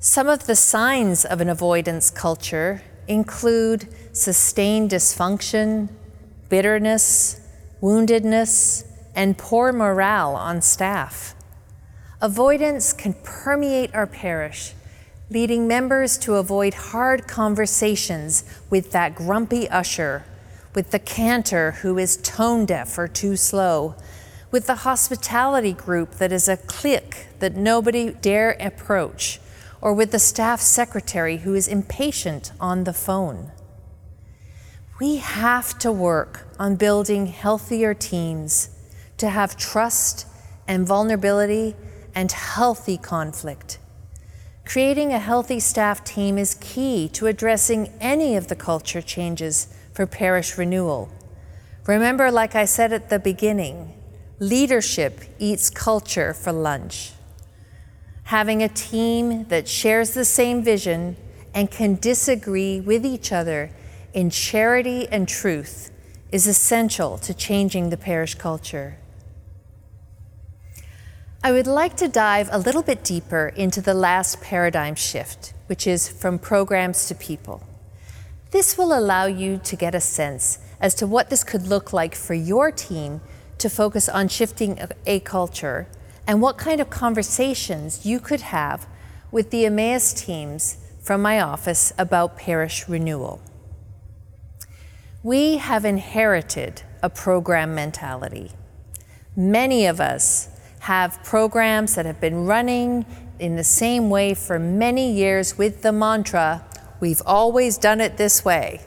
Some 0.00 0.28
of 0.28 0.46
the 0.46 0.56
signs 0.56 1.24
of 1.24 1.40
an 1.40 1.48
avoidance 1.48 2.10
culture 2.10 2.82
include 3.06 3.88
sustained 4.12 4.90
dysfunction, 4.90 5.88
bitterness, 6.48 7.40
woundedness, 7.80 8.84
and 9.14 9.38
poor 9.38 9.72
morale 9.72 10.34
on 10.34 10.62
staff. 10.62 11.34
Avoidance 12.20 12.92
can 12.92 13.14
permeate 13.22 13.94
our 13.94 14.06
parish, 14.06 14.74
leading 15.30 15.68
members 15.68 16.18
to 16.18 16.34
avoid 16.34 16.74
hard 16.74 17.28
conversations 17.28 18.42
with 18.68 18.90
that 18.90 19.14
grumpy 19.14 19.68
usher, 19.70 20.24
with 20.74 20.90
the 20.90 20.98
cantor 20.98 21.72
who 21.82 21.98
is 21.98 22.16
tone 22.16 22.66
deaf 22.66 22.98
or 22.98 23.06
too 23.06 23.36
slow, 23.36 23.94
with 24.50 24.66
the 24.66 24.76
hospitality 24.76 25.72
group 25.72 26.12
that 26.12 26.32
is 26.32 26.48
a 26.48 26.56
clique 26.56 27.26
that 27.38 27.54
nobody 27.54 28.10
dare 28.10 28.56
approach 28.60 29.40
or 29.80 29.92
with 29.92 30.10
the 30.10 30.18
staff 30.18 30.60
secretary 30.60 31.38
who 31.38 31.54
is 31.54 31.68
impatient 31.68 32.52
on 32.58 32.84
the 32.84 32.92
phone. 32.92 33.52
We 35.00 35.16
have 35.16 35.78
to 35.80 35.92
work 35.92 36.48
on 36.58 36.76
building 36.76 37.26
healthier 37.26 37.94
teams 37.94 38.70
to 39.18 39.28
have 39.28 39.56
trust 39.56 40.26
and 40.66 40.86
vulnerability 40.86 41.76
and 42.14 42.32
healthy 42.32 42.96
conflict. 42.98 43.78
Creating 44.64 45.12
a 45.12 45.18
healthy 45.18 45.60
staff 45.60 46.02
team 46.04 46.36
is 46.36 46.56
key 46.56 47.08
to 47.10 47.26
addressing 47.26 47.92
any 48.00 48.36
of 48.36 48.48
the 48.48 48.56
culture 48.56 49.00
changes 49.00 49.68
for 49.92 50.04
parish 50.04 50.58
renewal. 50.58 51.10
Remember, 51.86 52.30
like 52.30 52.54
I 52.54 52.64
said 52.64 52.92
at 52.92 53.08
the 53.08 53.18
beginning, 53.18 53.94
leadership 54.40 55.20
eats 55.38 55.70
culture 55.70 56.32
for 56.32 56.52
lunch 56.52 57.12
having 58.28 58.62
a 58.62 58.68
team 58.68 59.44
that 59.44 59.66
shares 59.66 60.10
the 60.10 60.24
same 60.24 60.62
vision 60.62 61.16
and 61.54 61.70
can 61.70 61.94
disagree 61.94 62.78
with 62.78 63.06
each 63.06 63.32
other 63.32 63.70
in 64.12 64.28
charity 64.28 65.08
and 65.08 65.26
truth 65.26 65.90
is 66.30 66.46
essential 66.46 67.16
to 67.16 67.32
changing 67.32 67.88
the 67.88 67.96
parish 67.96 68.34
culture. 68.34 68.98
I 71.42 71.52
would 71.52 71.66
like 71.66 71.96
to 71.96 72.06
dive 72.06 72.50
a 72.52 72.58
little 72.58 72.82
bit 72.82 73.02
deeper 73.02 73.50
into 73.56 73.80
the 73.80 73.94
last 73.94 74.42
paradigm 74.42 74.94
shift, 74.94 75.54
which 75.66 75.86
is 75.86 76.06
from 76.06 76.38
programs 76.38 77.06
to 77.06 77.14
people. 77.14 77.62
This 78.50 78.76
will 78.76 78.92
allow 78.92 79.24
you 79.24 79.58
to 79.64 79.74
get 79.74 79.94
a 79.94 80.00
sense 80.02 80.58
as 80.82 80.94
to 80.96 81.06
what 81.06 81.30
this 81.30 81.44
could 81.44 81.66
look 81.66 81.94
like 81.94 82.14
for 82.14 82.34
your 82.34 82.70
team 82.70 83.22
to 83.58 83.68
focus 83.68 84.08
on 84.08 84.28
shifting 84.28 84.78
a 85.06 85.20
culture 85.20 85.88
and 86.26 86.40
what 86.40 86.58
kind 86.58 86.80
of 86.80 86.90
conversations 86.90 88.04
you 88.04 88.20
could 88.20 88.40
have 88.40 88.86
with 89.30 89.50
the 89.50 89.66
Emmaus 89.66 90.12
teams 90.12 90.78
from 91.00 91.22
my 91.22 91.40
office 91.40 91.92
about 91.98 92.36
parish 92.36 92.88
renewal. 92.88 93.40
We 95.22 95.56
have 95.56 95.84
inherited 95.84 96.82
a 97.02 97.10
program 97.10 97.74
mentality. 97.74 98.52
Many 99.34 99.86
of 99.86 100.00
us 100.00 100.48
have 100.80 101.22
programs 101.24 101.94
that 101.94 102.06
have 102.06 102.20
been 102.20 102.46
running 102.46 103.04
in 103.38 103.56
the 103.56 103.64
same 103.64 104.10
way 104.10 104.34
for 104.34 104.58
many 104.58 105.12
years 105.12 105.56
with 105.56 105.82
the 105.82 105.92
mantra, 105.92 106.64
we've 107.00 107.22
always 107.24 107.78
done 107.78 108.00
it 108.00 108.16
this 108.16 108.44
way. 108.44 108.80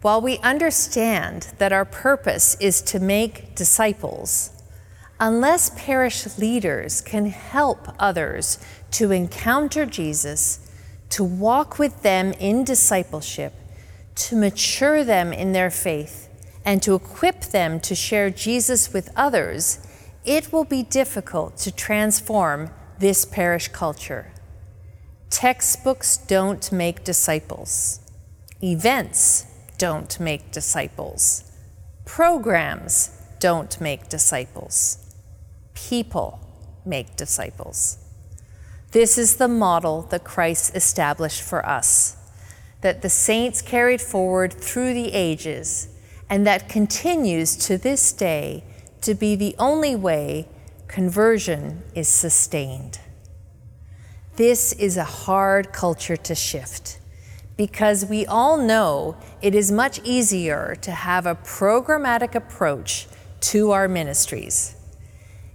While 0.00 0.20
we 0.20 0.38
understand 0.38 1.54
that 1.58 1.72
our 1.72 1.84
purpose 1.84 2.56
is 2.60 2.80
to 2.82 3.00
make 3.00 3.54
disciples, 3.54 4.50
Unless 5.20 5.70
parish 5.70 6.38
leaders 6.38 7.00
can 7.00 7.26
help 7.26 7.88
others 7.98 8.58
to 8.92 9.10
encounter 9.10 9.84
Jesus, 9.84 10.70
to 11.10 11.24
walk 11.24 11.78
with 11.78 12.02
them 12.02 12.32
in 12.34 12.62
discipleship, 12.62 13.52
to 14.14 14.36
mature 14.36 15.02
them 15.02 15.32
in 15.32 15.52
their 15.52 15.70
faith, 15.70 16.28
and 16.64 16.80
to 16.82 16.94
equip 16.94 17.40
them 17.40 17.80
to 17.80 17.96
share 17.96 18.30
Jesus 18.30 18.92
with 18.92 19.10
others, 19.16 19.84
it 20.24 20.52
will 20.52 20.64
be 20.64 20.84
difficult 20.84 21.56
to 21.58 21.72
transform 21.72 22.70
this 23.00 23.24
parish 23.24 23.68
culture. 23.68 24.30
Textbooks 25.30 26.16
don't 26.16 26.70
make 26.70 27.02
disciples. 27.02 28.00
Events 28.62 29.46
don't 29.78 30.20
make 30.20 30.52
disciples. 30.52 31.50
Programs 32.04 33.10
don't 33.38 33.80
make 33.80 34.08
disciples 34.08 35.08
people 35.78 36.40
make 36.84 37.16
disciples. 37.16 37.98
This 38.90 39.16
is 39.18 39.36
the 39.36 39.48
model 39.48 40.02
that 40.10 40.24
Christ 40.24 40.74
established 40.74 41.42
for 41.42 41.64
us, 41.64 42.16
that 42.80 43.02
the 43.02 43.10
saints 43.10 43.62
carried 43.62 44.00
forward 44.00 44.52
through 44.52 44.94
the 44.94 45.12
ages, 45.12 45.88
and 46.28 46.46
that 46.46 46.68
continues 46.68 47.56
to 47.56 47.78
this 47.78 48.12
day 48.12 48.64
to 49.02 49.14
be 49.14 49.36
the 49.36 49.54
only 49.58 49.94
way 49.94 50.48
conversion 50.88 51.82
is 51.94 52.08
sustained. 52.08 52.98
This 54.36 54.72
is 54.72 54.96
a 54.96 55.04
hard 55.04 55.72
culture 55.72 56.16
to 56.16 56.34
shift 56.34 56.98
because 57.58 58.06
we 58.06 58.24
all 58.24 58.56
know 58.56 59.16
it 59.42 59.52
is 59.52 59.70
much 59.70 60.00
easier 60.04 60.76
to 60.80 60.92
have 60.92 61.26
a 61.26 61.34
programmatic 61.34 62.36
approach 62.36 63.08
to 63.40 63.72
our 63.72 63.88
ministries. 63.88 64.76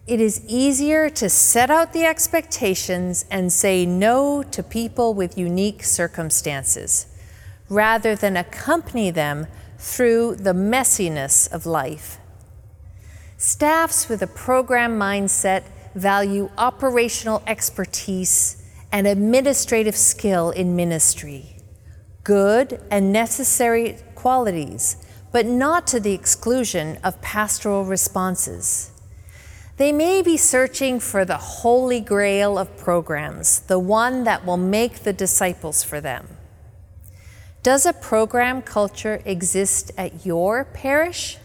It 0.05 0.19
is 0.19 0.43
easier 0.45 1.09
to 1.11 1.29
set 1.29 1.71
out 1.71 1.93
the 1.93 2.03
expectations 2.03 3.23
and 3.31 3.53
say 3.53 3.85
no 3.85 4.43
to 4.43 4.61
people 4.61 5.13
with 5.13 5.37
unique 5.37 5.81
circumstances, 5.85 7.07
rather 7.69 8.17
than 8.17 8.35
accompany 8.35 9.09
them 9.09 9.47
through 9.77 10.35
the 10.35 10.51
messiness 10.51 11.49
of 11.53 11.65
life. 11.65 12.17
Staffs 13.37 14.09
with 14.09 14.21
a 14.21 14.27
program 14.27 14.99
mindset 14.99 15.63
value 15.95 16.49
operational 16.57 17.41
expertise 17.47 18.61
and 18.91 19.07
administrative 19.07 19.95
skill 19.95 20.49
in 20.49 20.75
ministry, 20.75 21.52
good 22.23 22.81
and 22.89 23.11
necessary 23.11 23.97
qualities, 24.15 24.97
but 25.31 25.45
not 25.45 25.87
to 25.87 25.99
the 25.99 26.13
exclusion 26.13 26.97
of 27.03 27.21
pastoral 27.21 27.85
responses. 27.85 28.91
They 29.77 29.91
may 29.91 30.21
be 30.21 30.37
searching 30.37 30.99
for 30.99 31.25
the 31.25 31.37
holy 31.37 31.99
grail 31.99 32.59
of 32.59 32.77
programs, 32.77 33.61
the 33.61 33.79
one 33.79 34.23
that 34.23 34.45
will 34.45 34.57
make 34.57 34.99
the 34.99 35.13
disciples 35.13 35.83
for 35.83 35.99
them. 35.99 36.27
Does 37.63 37.85
a 37.85 37.93
program 37.93 38.61
culture 38.61 39.21
exist 39.25 39.91
at 39.97 40.25
your 40.25 40.65
parish? 40.65 41.37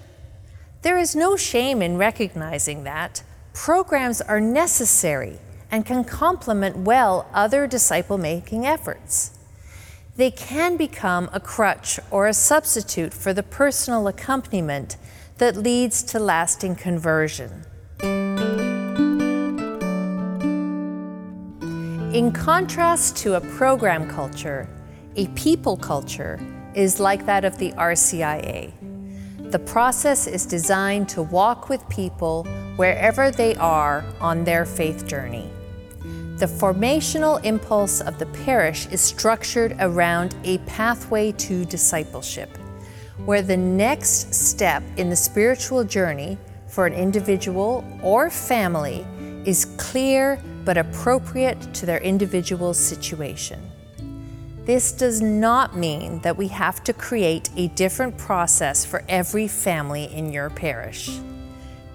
There 0.83 0.99
is 0.99 1.17
no 1.17 1.37
shame 1.37 1.81
in 1.81 1.97
recognizing 1.97 2.85
that. 2.85 3.23
Programs 3.55 4.21
are 4.21 4.41
necessary 4.41 5.39
and 5.71 5.87
can 5.87 6.05
complement 6.05 6.77
well 6.77 7.29
other 7.33 7.67
disciple 7.67 8.19
making 8.19 8.67
efforts. 8.67 9.38
They 10.19 10.33
can 10.33 10.77
become 10.77 11.31
a 11.33 11.39
crutch 11.39 12.01
or 12.11 12.27
a 12.27 12.35
substitute 12.35 13.15
for 13.15 13.33
the 13.33 13.45
personal 13.45 14.09
accompaniment 14.09 14.97
that 15.37 15.55
leads 15.57 16.03
to 16.11 16.19
lasting 16.19 16.75
conversion. 16.75 17.65
In 22.13 22.33
contrast 22.35 23.17
to 23.19 23.35
a 23.35 23.41
program 23.41 24.11
culture, 24.11 24.69
a 25.15 25.29
people 25.29 25.77
culture 25.77 26.41
is 26.75 26.99
like 26.99 27.25
that 27.27 27.45
of 27.45 27.57
the 27.59 27.71
RCIA. 27.75 28.73
The 29.53 29.61
process 29.61 30.27
is 30.27 30.47
designed 30.47 31.09
to 31.11 31.23
walk 31.23 31.69
with 31.69 31.89
people 31.89 32.43
wherever 32.75 33.31
they 33.31 33.55
are 33.55 34.05
on 34.21 34.43
their 34.43 34.67
faith 34.67 35.07
journey. 35.07 35.49
The 36.39 36.47
formational 36.47 37.45
impulse 37.45 38.01
of 38.01 38.21
the 38.21 38.27
parish 38.27 38.87
is 38.93 39.01
structured 39.01 39.75
around 39.81 40.37
a 40.45 40.59
pathway 40.59 41.33
to 41.33 41.65
discipleship, 41.65 42.57
where 43.25 43.43
the 43.43 43.57
next 43.57 44.33
step 44.33 44.85
in 44.97 45.11
the 45.11 45.17
spiritual 45.17 45.83
journey 45.83 46.39
for 46.69 46.87
an 46.87 46.93
individual 46.93 47.85
or 48.05 48.31
family 48.31 49.05
is 49.45 49.65
clear 49.79 50.41
but 50.65 50.79
appropriate 50.79 51.75
to 51.75 51.87
their 51.87 51.99
individual 51.99 52.73
situation. 52.73 53.69
This 54.65 54.93
does 54.93 55.21
not 55.21 55.77
mean 55.77 56.21
that 56.21 56.37
we 56.37 56.47
have 56.49 56.85
to 56.85 56.93
create 56.93 57.51
a 57.57 57.67
different 57.69 58.17
process 58.17 58.85
for 58.85 59.03
every 59.09 59.49
family 59.49 60.05
in 60.05 60.31
your 60.31 60.51
parish. 60.51 61.19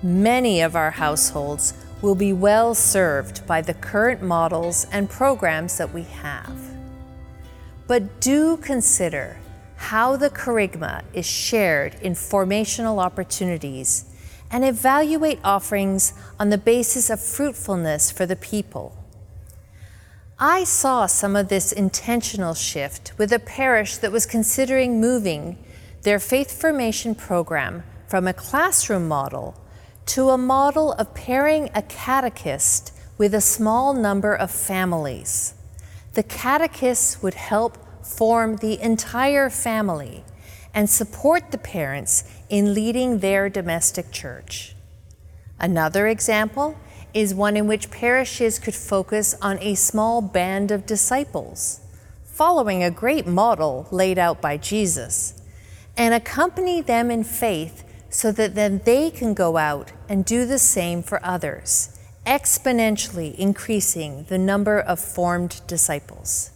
Many 0.02 0.60
of 0.60 0.76
our 0.76 0.92
households 0.92 1.83
will 2.04 2.16
be 2.16 2.34
well 2.34 2.76
served 2.76 3.48
by 3.48 3.62
the 3.62 3.74
current 3.74 4.22
models 4.22 4.86
and 4.92 5.10
programs 5.10 5.78
that 5.78 5.94
we 5.94 6.04
have. 6.04 6.54
But 7.88 8.20
do 8.20 8.58
consider 8.58 9.40
how 9.78 10.18
the 10.18 10.30
charisma 10.30 11.04
is 11.14 11.26
shared 11.26 11.96
in 12.02 12.14
formational 12.14 13.02
opportunities 13.02 14.06
and 14.52 14.66
evaluate 14.66 15.40
offerings 15.46 16.14
on 16.38 16.50
the 16.50 16.58
basis 16.58 17.10
of 17.10 17.22
fruitfulness 17.22 18.12
for 18.12 18.26
the 18.26 18.36
people. 18.36 18.98
I 20.38 20.66
saw 20.66 21.06
some 21.06 21.38
of 21.38 21.48
this 21.48 21.72
intentional 21.72 22.54
shift 22.54 23.14
with 23.18 23.32
a 23.32 23.40
parish 23.40 23.96
that 23.98 24.12
was 24.12 24.26
considering 24.26 25.00
moving 25.00 25.58
their 26.02 26.20
faith 26.20 26.60
formation 26.60 27.16
program 27.16 27.84
from 28.08 28.28
a 28.28 28.34
classroom 28.34 29.08
model 29.08 29.56
to 30.06 30.30
a 30.30 30.38
model 30.38 30.94
of 30.94 31.14
pairing 31.14 31.70
a 31.74 31.82
catechist 31.82 32.94
with 33.18 33.34
a 33.34 33.42
small 33.42 33.94
number 33.94 34.34
of 34.34 34.52
families. 34.52 35.54
The 36.14 36.24
catechist 36.24 37.24
would 37.24 37.36
help 37.36 37.78
form 38.06 38.58
the 38.58 38.80
entire 38.82 39.50
family 39.50 40.24
and 40.74 40.90
support 40.90 41.52
the 41.52 41.58
parents 41.58 42.24
in 42.50 42.74
leading 42.74 43.20
their 43.20 43.50
domestic 43.50 44.12
church. 44.12 44.76
Another 45.60 46.08
example 46.08 46.78
is 47.14 47.34
one 47.34 47.56
in 47.56 47.68
which 47.68 47.92
parishes 47.92 48.60
could 48.60 48.76
focus 48.76 49.36
on 49.42 49.60
a 49.60 49.76
small 49.76 50.22
band 50.22 50.72
of 50.72 50.86
disciples, 50.86 51.80
following 52.24 52.84
a 52.84 52.92
great 52.92 53.28
model 53.28 53.88
laid 53.92 54.18
out 54.18 54.42
by 54.42 54.58
Jesus, 54.58 55.40
and 55.96 56.14
accompany 56.14 56.82
them 56.82 57.12
in 57.12 57.24
faith 57.24 57.84
so 58.14 58.32
that 58.32 58.54
then 58.54 58.80
they 58.86 59.10
can 59.10 59.34
go 59.34 59.58
out 59.58 59.92
and 60.08 60.24
do 60.24 60.46
the 60.46 60.60
same 60.60 61.02
for 61.02 61.20
others, 61.26 61.98
exponentially 62.28 63.34
increasing 63.36 64.24
the 64.30 64.38
number 64.38 64.80
of 64.80 65.00
formed 65.00 65.60
disciples. 65.66 66.52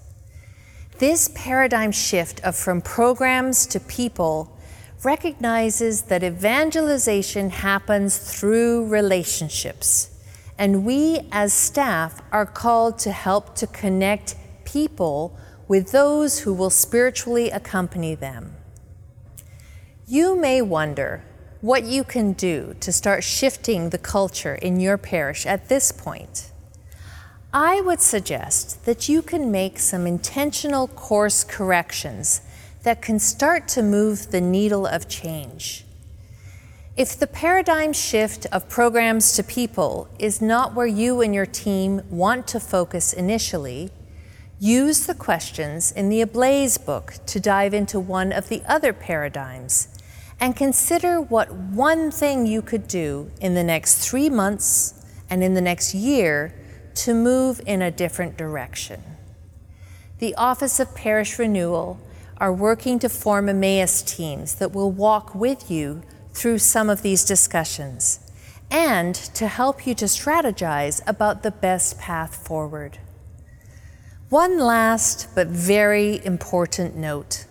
This 0.99 1.31
paradigm 1.33 1.91
shift 1.91 2.43
of 2.43 2.55
from 2.55 2.81
programs 2.81 3.65
to 3.67 3.79
people 3.79 4.55
recognizes 5.03 6.03
that 6.03 6.23
evangelization 6.23 7.49
happens 7.49 8.17
through 8.19 8.85
relationships, 8.87 10.11
and 10.59 10.85
we 10.85 11.21
as 11.31 11.53
staff 11.53 12.21
are 12.31 12.45
called 12.45 12.99
to 12.99 13.11
help 13.11 13.55
to 13.55 13.65
connect 13.65 14.35
people 14.63 15.35
with 15.67 15.91
those 15.91 16.39
who 16.39 16.53
will 16.53 16.69
spiritually 16.69 17.49
accompany 17.49 18.13
them. 18.13 18.55
You 20.07 20.39
may 20.39 20.61
wonder 20.61 21.23
what 21.61 21.83
you 21.83 22.03
can 22.03 22.33
do 22.33 22.75
to 22.79 22.91
start 22.91 23.23
shifting 23.23 23.89
the 23.89 23.97
culture 23.97 24.55
in 24.55 24.79
your 24.79 24.97
parish 24.97 25.45
at 25.45 25.69
this 25.69 25.91
point. 25.91 26.51
I 27.53 27.81
would 27.81 28.01
suggest 28.01 28.85
that 28.85 29.09
you 29.09 29.21
can 29.21 29.51
make 29.51 29.79
some 29.79 30.05
intentional 30.05 30.87
course 30.87 31.43
corrections 31.43 32.41
that 32.83 33.01
can 33.01 33.19
start 33.19 33.67
to 33.69 33.81
move 33.81 34.31
the 34.31 34.41
needle 34.41 34.85
of 34.85 35.09
change. 35.09 35.83
If 36.95 37.17
the 37.17 37.27
paradigm 37.27 37.93
shift 37.93 38.45
of 38.51 38.69
programs 38.69 39.33
to 39.33 39.43
people 39.43 40.09
is 40.19 40.41
not 40.41 40.73
where 40.73 40.87
you 40.87 41.21
and 41.21 41.33
your 41.33 41.45
team 41.45 42.01
want 42.09 42.47
to 42.47 42.59
focus 42.59 43.13
initially, 43.13 43.91
use 44.59 45.05
the 45.05 45.15
questions 45.15 45.91
in 45.91 46.09
the 46.09 46.21
Ablaze 46.21 46.77
book 46.77 47.15
to 47.27 47.39
dive 47.39 47.73
into 47.73 47.99
one 47.99 48.31
of 48.31 48.49
the 48.49 48.63
other 48.67 48.93
paradigms 48.93 49.89
and 50.39 50.55
consider 50.55 51.19
what 51.19 51.51
one 51.51 52.11
thing 52.11 52.45
you 52.45 52.61
could 52.61 52.87
do 52.87 53.31
in 53.41 53.55
the 53.55 53.63
next 53.63 54.07
three 54.07 54.29
months 54.29 54.93
and 55.29 55.43
in 55.43 55.53
the 55.53 55.61
next 55.61 55.93
year 55.93 56.53
to 56.95 57.13
move 57.13 57.61
in 57.65 57.81
a 57.81 57.91
different 57.91 58.37
direction. 58.37 59.01
The 60.19 60.35
Office 60.35 60.79
of 60.79 60.95
Parish 60.95 61.37
Renewal 61.37 61.99
are 62.37 62.53
working 62.53 62.99
to 62.99 63.09
form 63.09 63.49
Emmaus 63.49 64.01
teams 64.01 64.55
that 64.55 64.73
will 64.73 64.91
walk 64.91 65.33
with 65.33 65.69
you 65.71 66.03
through 66.33 66.59
some 66.59 66.89
of 66.89 67.01
these 67.01 67.23
discussions 67.23 68.19
and 68.69 69.15
to 69.15 69.47
help 69.47 69.87
you 69.87 69.95
to 69.95 70.05
strategize 70.05 71.01
about 71.07 71.41
the 71.41 71.51
best 71.51 71.99
path 71.99 72.35
forward. 72.35 72.99
One 74.29 74.59
last 74.59 75.29
but 75.35 75.47
very 75.47 76.23
important 76.25 76.95
note 76.95 77.45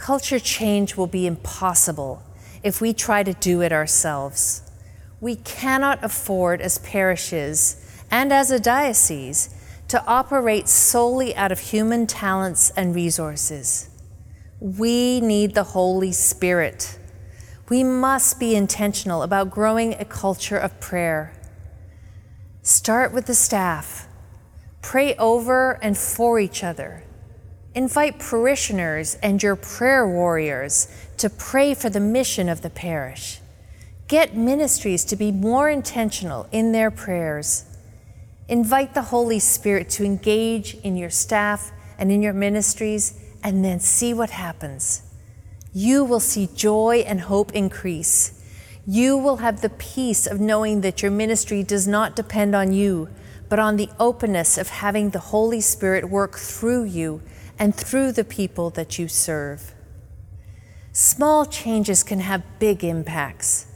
culture 0.00 0.38
change 0.38 0.96
will 0.96 1.06
be 1.06 1.26
impossible 1.26 2.22
if 2.62 2.80
we 2.80 2.92
try 2.92 3.22
to 3.22 3.34
do 3.34 3.60
it 3.60 3.70
ourselves. 3.70 4.62
We 5.20 5.36
cannot 5.36 6.02
afford, 6.02 6.62
as 6.62 6.78
parishes 6.78 7.76
and 8.10 8.32
as 8.32 8.50
a 8.50 8.58
diocese, 8.58 9.50
to 9.88 10.02
operate 10.06 10.68
solely 10.68 11.36
out 11.36 11.52
of 11.52 11.60
human 11.60 12.06
talents 12.06 12.70
and 12.70 12.94
resources. 12.94 13.90
We 14.58 15.20
need 15.20 15.54
the 15.54 15.64
Holy 15.64 16.12
Spirit. 16.12 16.98
We 17.68 17.84
must 17.84 18.40
be 18.40 18.56
intentional 18.56 19.22
about 19.22 19.50
growing 19.50 19.92
a 19.94 20.06
culture 20.06 20.56
of 20.56 20.80
prayer. 20.80 21.34
Start 22.62 23.12
with 23.12 23.26
the 23.26 23.34
staff. 23.34 24.08
Pray 24.80 25.14
over 25.16 25.72
and 25.82 25.96
for 25.96 26.40
each 26.40 26.64
other. 26.64 27.04
Invite 27.72 28.18
parishioners 28.18 29.16
and 29.22 29.40
your 29.40 29.54
prayer 29.54 30.06
warriors 30.06 30.88
to 31.18 31.30
pray 31.30 31.72
for 31.72 31.88
the 31.88 32.00
mission 32.00 32.48
of 32.48 32.62
the 32.62 32.70
parish. 32.70 33.38
Get 34.08 34.36
ministries 34.36 35.04
to 35.04 35.14
be 35.14 35.30
more 35.30 35.70
intentional 35.70 36.48
in 36.50 36.72
their 36.72 36.90
prayers. 36.90 37.64
Invite 38.48 38.94
the 38.94 39.02
Holy 39.02 39.38
Spirit 39.38 39.88
to 39.90 40.04
engage 40.04 40.74
in 40.82 40.96
your 40.96 41.10
staff 41.10 41.70
and 41.96 42.10
in 42.10 42.22
your 42.22 42.32
ministries, 42.32 43.20
and 43.44 43.64
then 43.64 43.78
see 43.78 44.12
what 44.14 44.30
happens. 44.30 45.02
You 45.72 46.02
will 46.02 46.18
see 46.18 46.48
joy 46.56 47.04
and 47.06 47.20
hope 47.20 47.52
increase. 47.52 48.42
You 48.86 49.16
will 49.16 49.36
have 49.36 49.60
the 49.60 49.68
peace 49.68 50.26
of 50.26 50.40
knowing 50.40 50.80
that 50.80 51.02
your 51.02 51.12
ministry 51.12 51.62
does 51.62 51.86
not 51.86 52.16
depend 52.16 52.56
on 52.56 52.72
you, 52.72 53.10
but 53.48 53.58
on 53.58 53.76
the 53.76 53.90
openness 54.00 54.58
of 54.58 54.68
having 54.68 55.10
the 55.10 55.18
Holy 55.20 55.60
Spirit 55.60 56.08
work 56.10 56.36
through 56.36 56.84
you 56.84 57.20
and 57.60 57.74
through 57.74 58.10
the 58.10 58.24
people 58.24 58.70
that 58.70 58.98
you 58.98 59.06
serve. 59.06 59.74
Small 60.92 61.44
changes 61.44 62.02
can 62.02 62.20
have 62.20 62.58
big 62.58 62.82
impacts. 62.82 63.66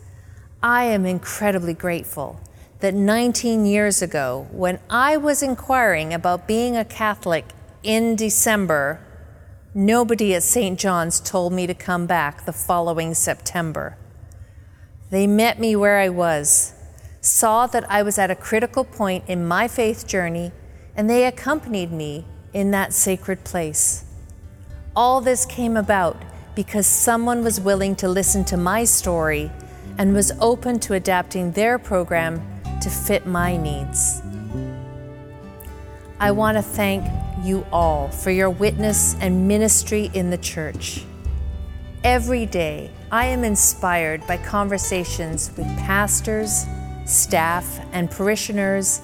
I 0.62 0.84
am 0.84 1.04
incredibly 1.04 1.74
grateful 1.74 2.40
that 2.80 2.94
19 2.94 3.66
years 3.66 4.00
ago, 4.00 4.48
when 4.50 4.80
I 4.88 5.18
was 5.18 5.42
inquiring 5.42 6.14
about 6.14 6.48
being 6.48 6.76
a 6.76 6.84
Catholic 6.84 7.44
in 7.82 8.16
December, 8.16 9.00
nobody 9.74 10.34
at 10.34 10.42
St. 10.42 10.80
John's 10.80 11.20
told 11.20 11.52
me 11.52 11.66
to 11.66 11.74
come 11.74 12.06
back 12.06 12.46
the 12.46 12.52
following 12.52 13.12
September. 13.12 13.98
They 15.10 15.26
met 15.26 15.60
me 15.60 15.76
where 15.76 15.98
I 15.98 16.08
was, 16.08 16.72
saw 17.20 17.66
that 17.66 17.88
I 17.90 18.02
was 18.02 18.18
at 18.18 18.30
a 18.30 18.34
critical 18.34 18.84
point 18.84 19.24
in 19.28 19.46
my 19.46 19.68
faith 19.68 20.06
journey, 20.06 20.52
and 20.96 21.08
they 21.08 21.26
accompanied 21.26 21.92
me 21.92 22.24
in 22.54 22.70
that 22.70 22.92
sacred 22.92 23.44
place. 23.44 24.04
All 24.96 25.20
this 25.20 25.44
came 25.44 25.76
about 25.76 26.16
because 26.54 26.86
someone 26.86 27.42
was 27.42 27.60
willing 27.60 27.96
to 27.96 28.08
listen 28.08 28.44
to 28.46 28.56
my 28.56 28.84
story 28.84 29.50
and 29.98 30.14
was 30.14 30.32
open 30.40 30.78
to 30.80 30.94
adapting 30.94 31.52
their 31.52 31.78
program 31.78 32.40
to 32.80 32.88
fit 32.88 33.26
my 33.26 33.56
needs. 33.56 34.22
I 36.20 36.30
want 36.30 36.56
to 36.56 36.62
thank 36.62 37.04
you 37.42 37.66
all 37.72 38.08
for 38.08 38.30
your 38.30 38.50
witness 38.50 39.16
and 39.20 39.48
ministry 39.48 40.10
in 40.14 40.30
the 40.30 40.38
church. 40.38 41.04
Every 42.04 42.46
day, 42.46 42.90
I 43.10 43.26
am 43.26 43.44
inspired 43.44 44.26
by 44.26 44.36
conversations 44.36 45.50
with 45.56 45.66
pastors, 45.78 46.66
staff, 47.04 47.80
and 47.92 48.10
parishioners 48.10 49.00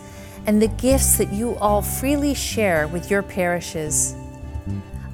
and 0.51 0.61
the 0.61 0.67
gifts 0.83 1.17
that 1.17 1.33
you 1.33 1.55
all 1.59 1.81
freely 1.81 2.35
share 2.35 2.89
with 2.89 3.09
your 3.09 3.23
parishes. 3.23 4.17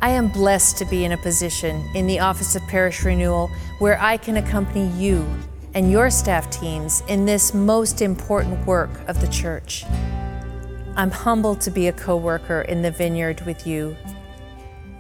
I 0.01 0.09
am 0.09 0.29
blessed 0.29 0.79
to 0.79 0.87
be 0.87 1.05
in 1.05 1.13
a 1.13 1.19
position 1.19 1.87
in 1.95 2.07
the 2.07 2.21
Office 2.21 2.57
of 2.57 2.63
Parish 2.69 3.05
Renewal 3.05 3.51
where 3.79 4.01
I 4.01 4.17
can 4.17 4.39
accompany 4.39 4.89
you 4.93 5.29
and 5.75 5.93
your 5.93 6.09
staff 6.09 6.49
teams 6.49 7.03
in 7.09 7.27
this 7.27 7.53
most 7.53 8.01
important 8.01 8.67
work 8.67 8.89
of 9.09 9.21
the 9.21 9.29
church. 9.29 9.85
I'm 10.97 11.11
humbled 11.11 11.61
to 11.61 11.71
be 11.71 11.89
a 11.89 11.93
co 11.93 12.17
worker 12.17 12.63
in 12.63 12.81
the 12.81 12.91
vineyard 12.91 13.43
with 13.43 13.67
you. 13.67 13.95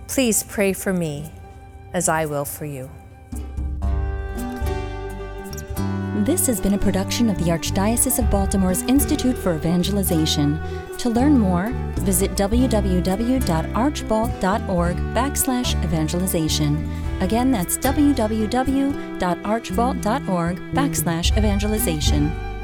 Please 0.06 0.42
pray 0.42 0.74
for 0.74 0.92
me 0.92 1.32
as 1.94 2.10
I 2.10 2.26
will 2.26 2.44
for 2.44 2.66
you. 2.66 2.90
This 6.24 6.46
has 6.46 6.60
been 6.60 6.72
a 6.72 6.78
production 6.78 7.28
of 7.28 7.36
the 7.36 7.50
Archdiocese 7.50 8.18
of 8.18 8.30
Baltimore's 8.30 8.80
Institute 8.82 9.36
for 9.36 9.54
Evangelization. 9.54 10.58
To 10.96 11.10
learn 11.10 11.38
more, 11.38 11.72
visit 11.96 12.30
www.archbalt.org 12.32 14.96
backslash 14.96 15.84
evangelization. 15.84 16.90
Again, 17.20 17.50
that's 17.50 17.76
www.archbalt.org 17.76 20.56
backslash 20.72 21.36
evangelization. 21.36 22.55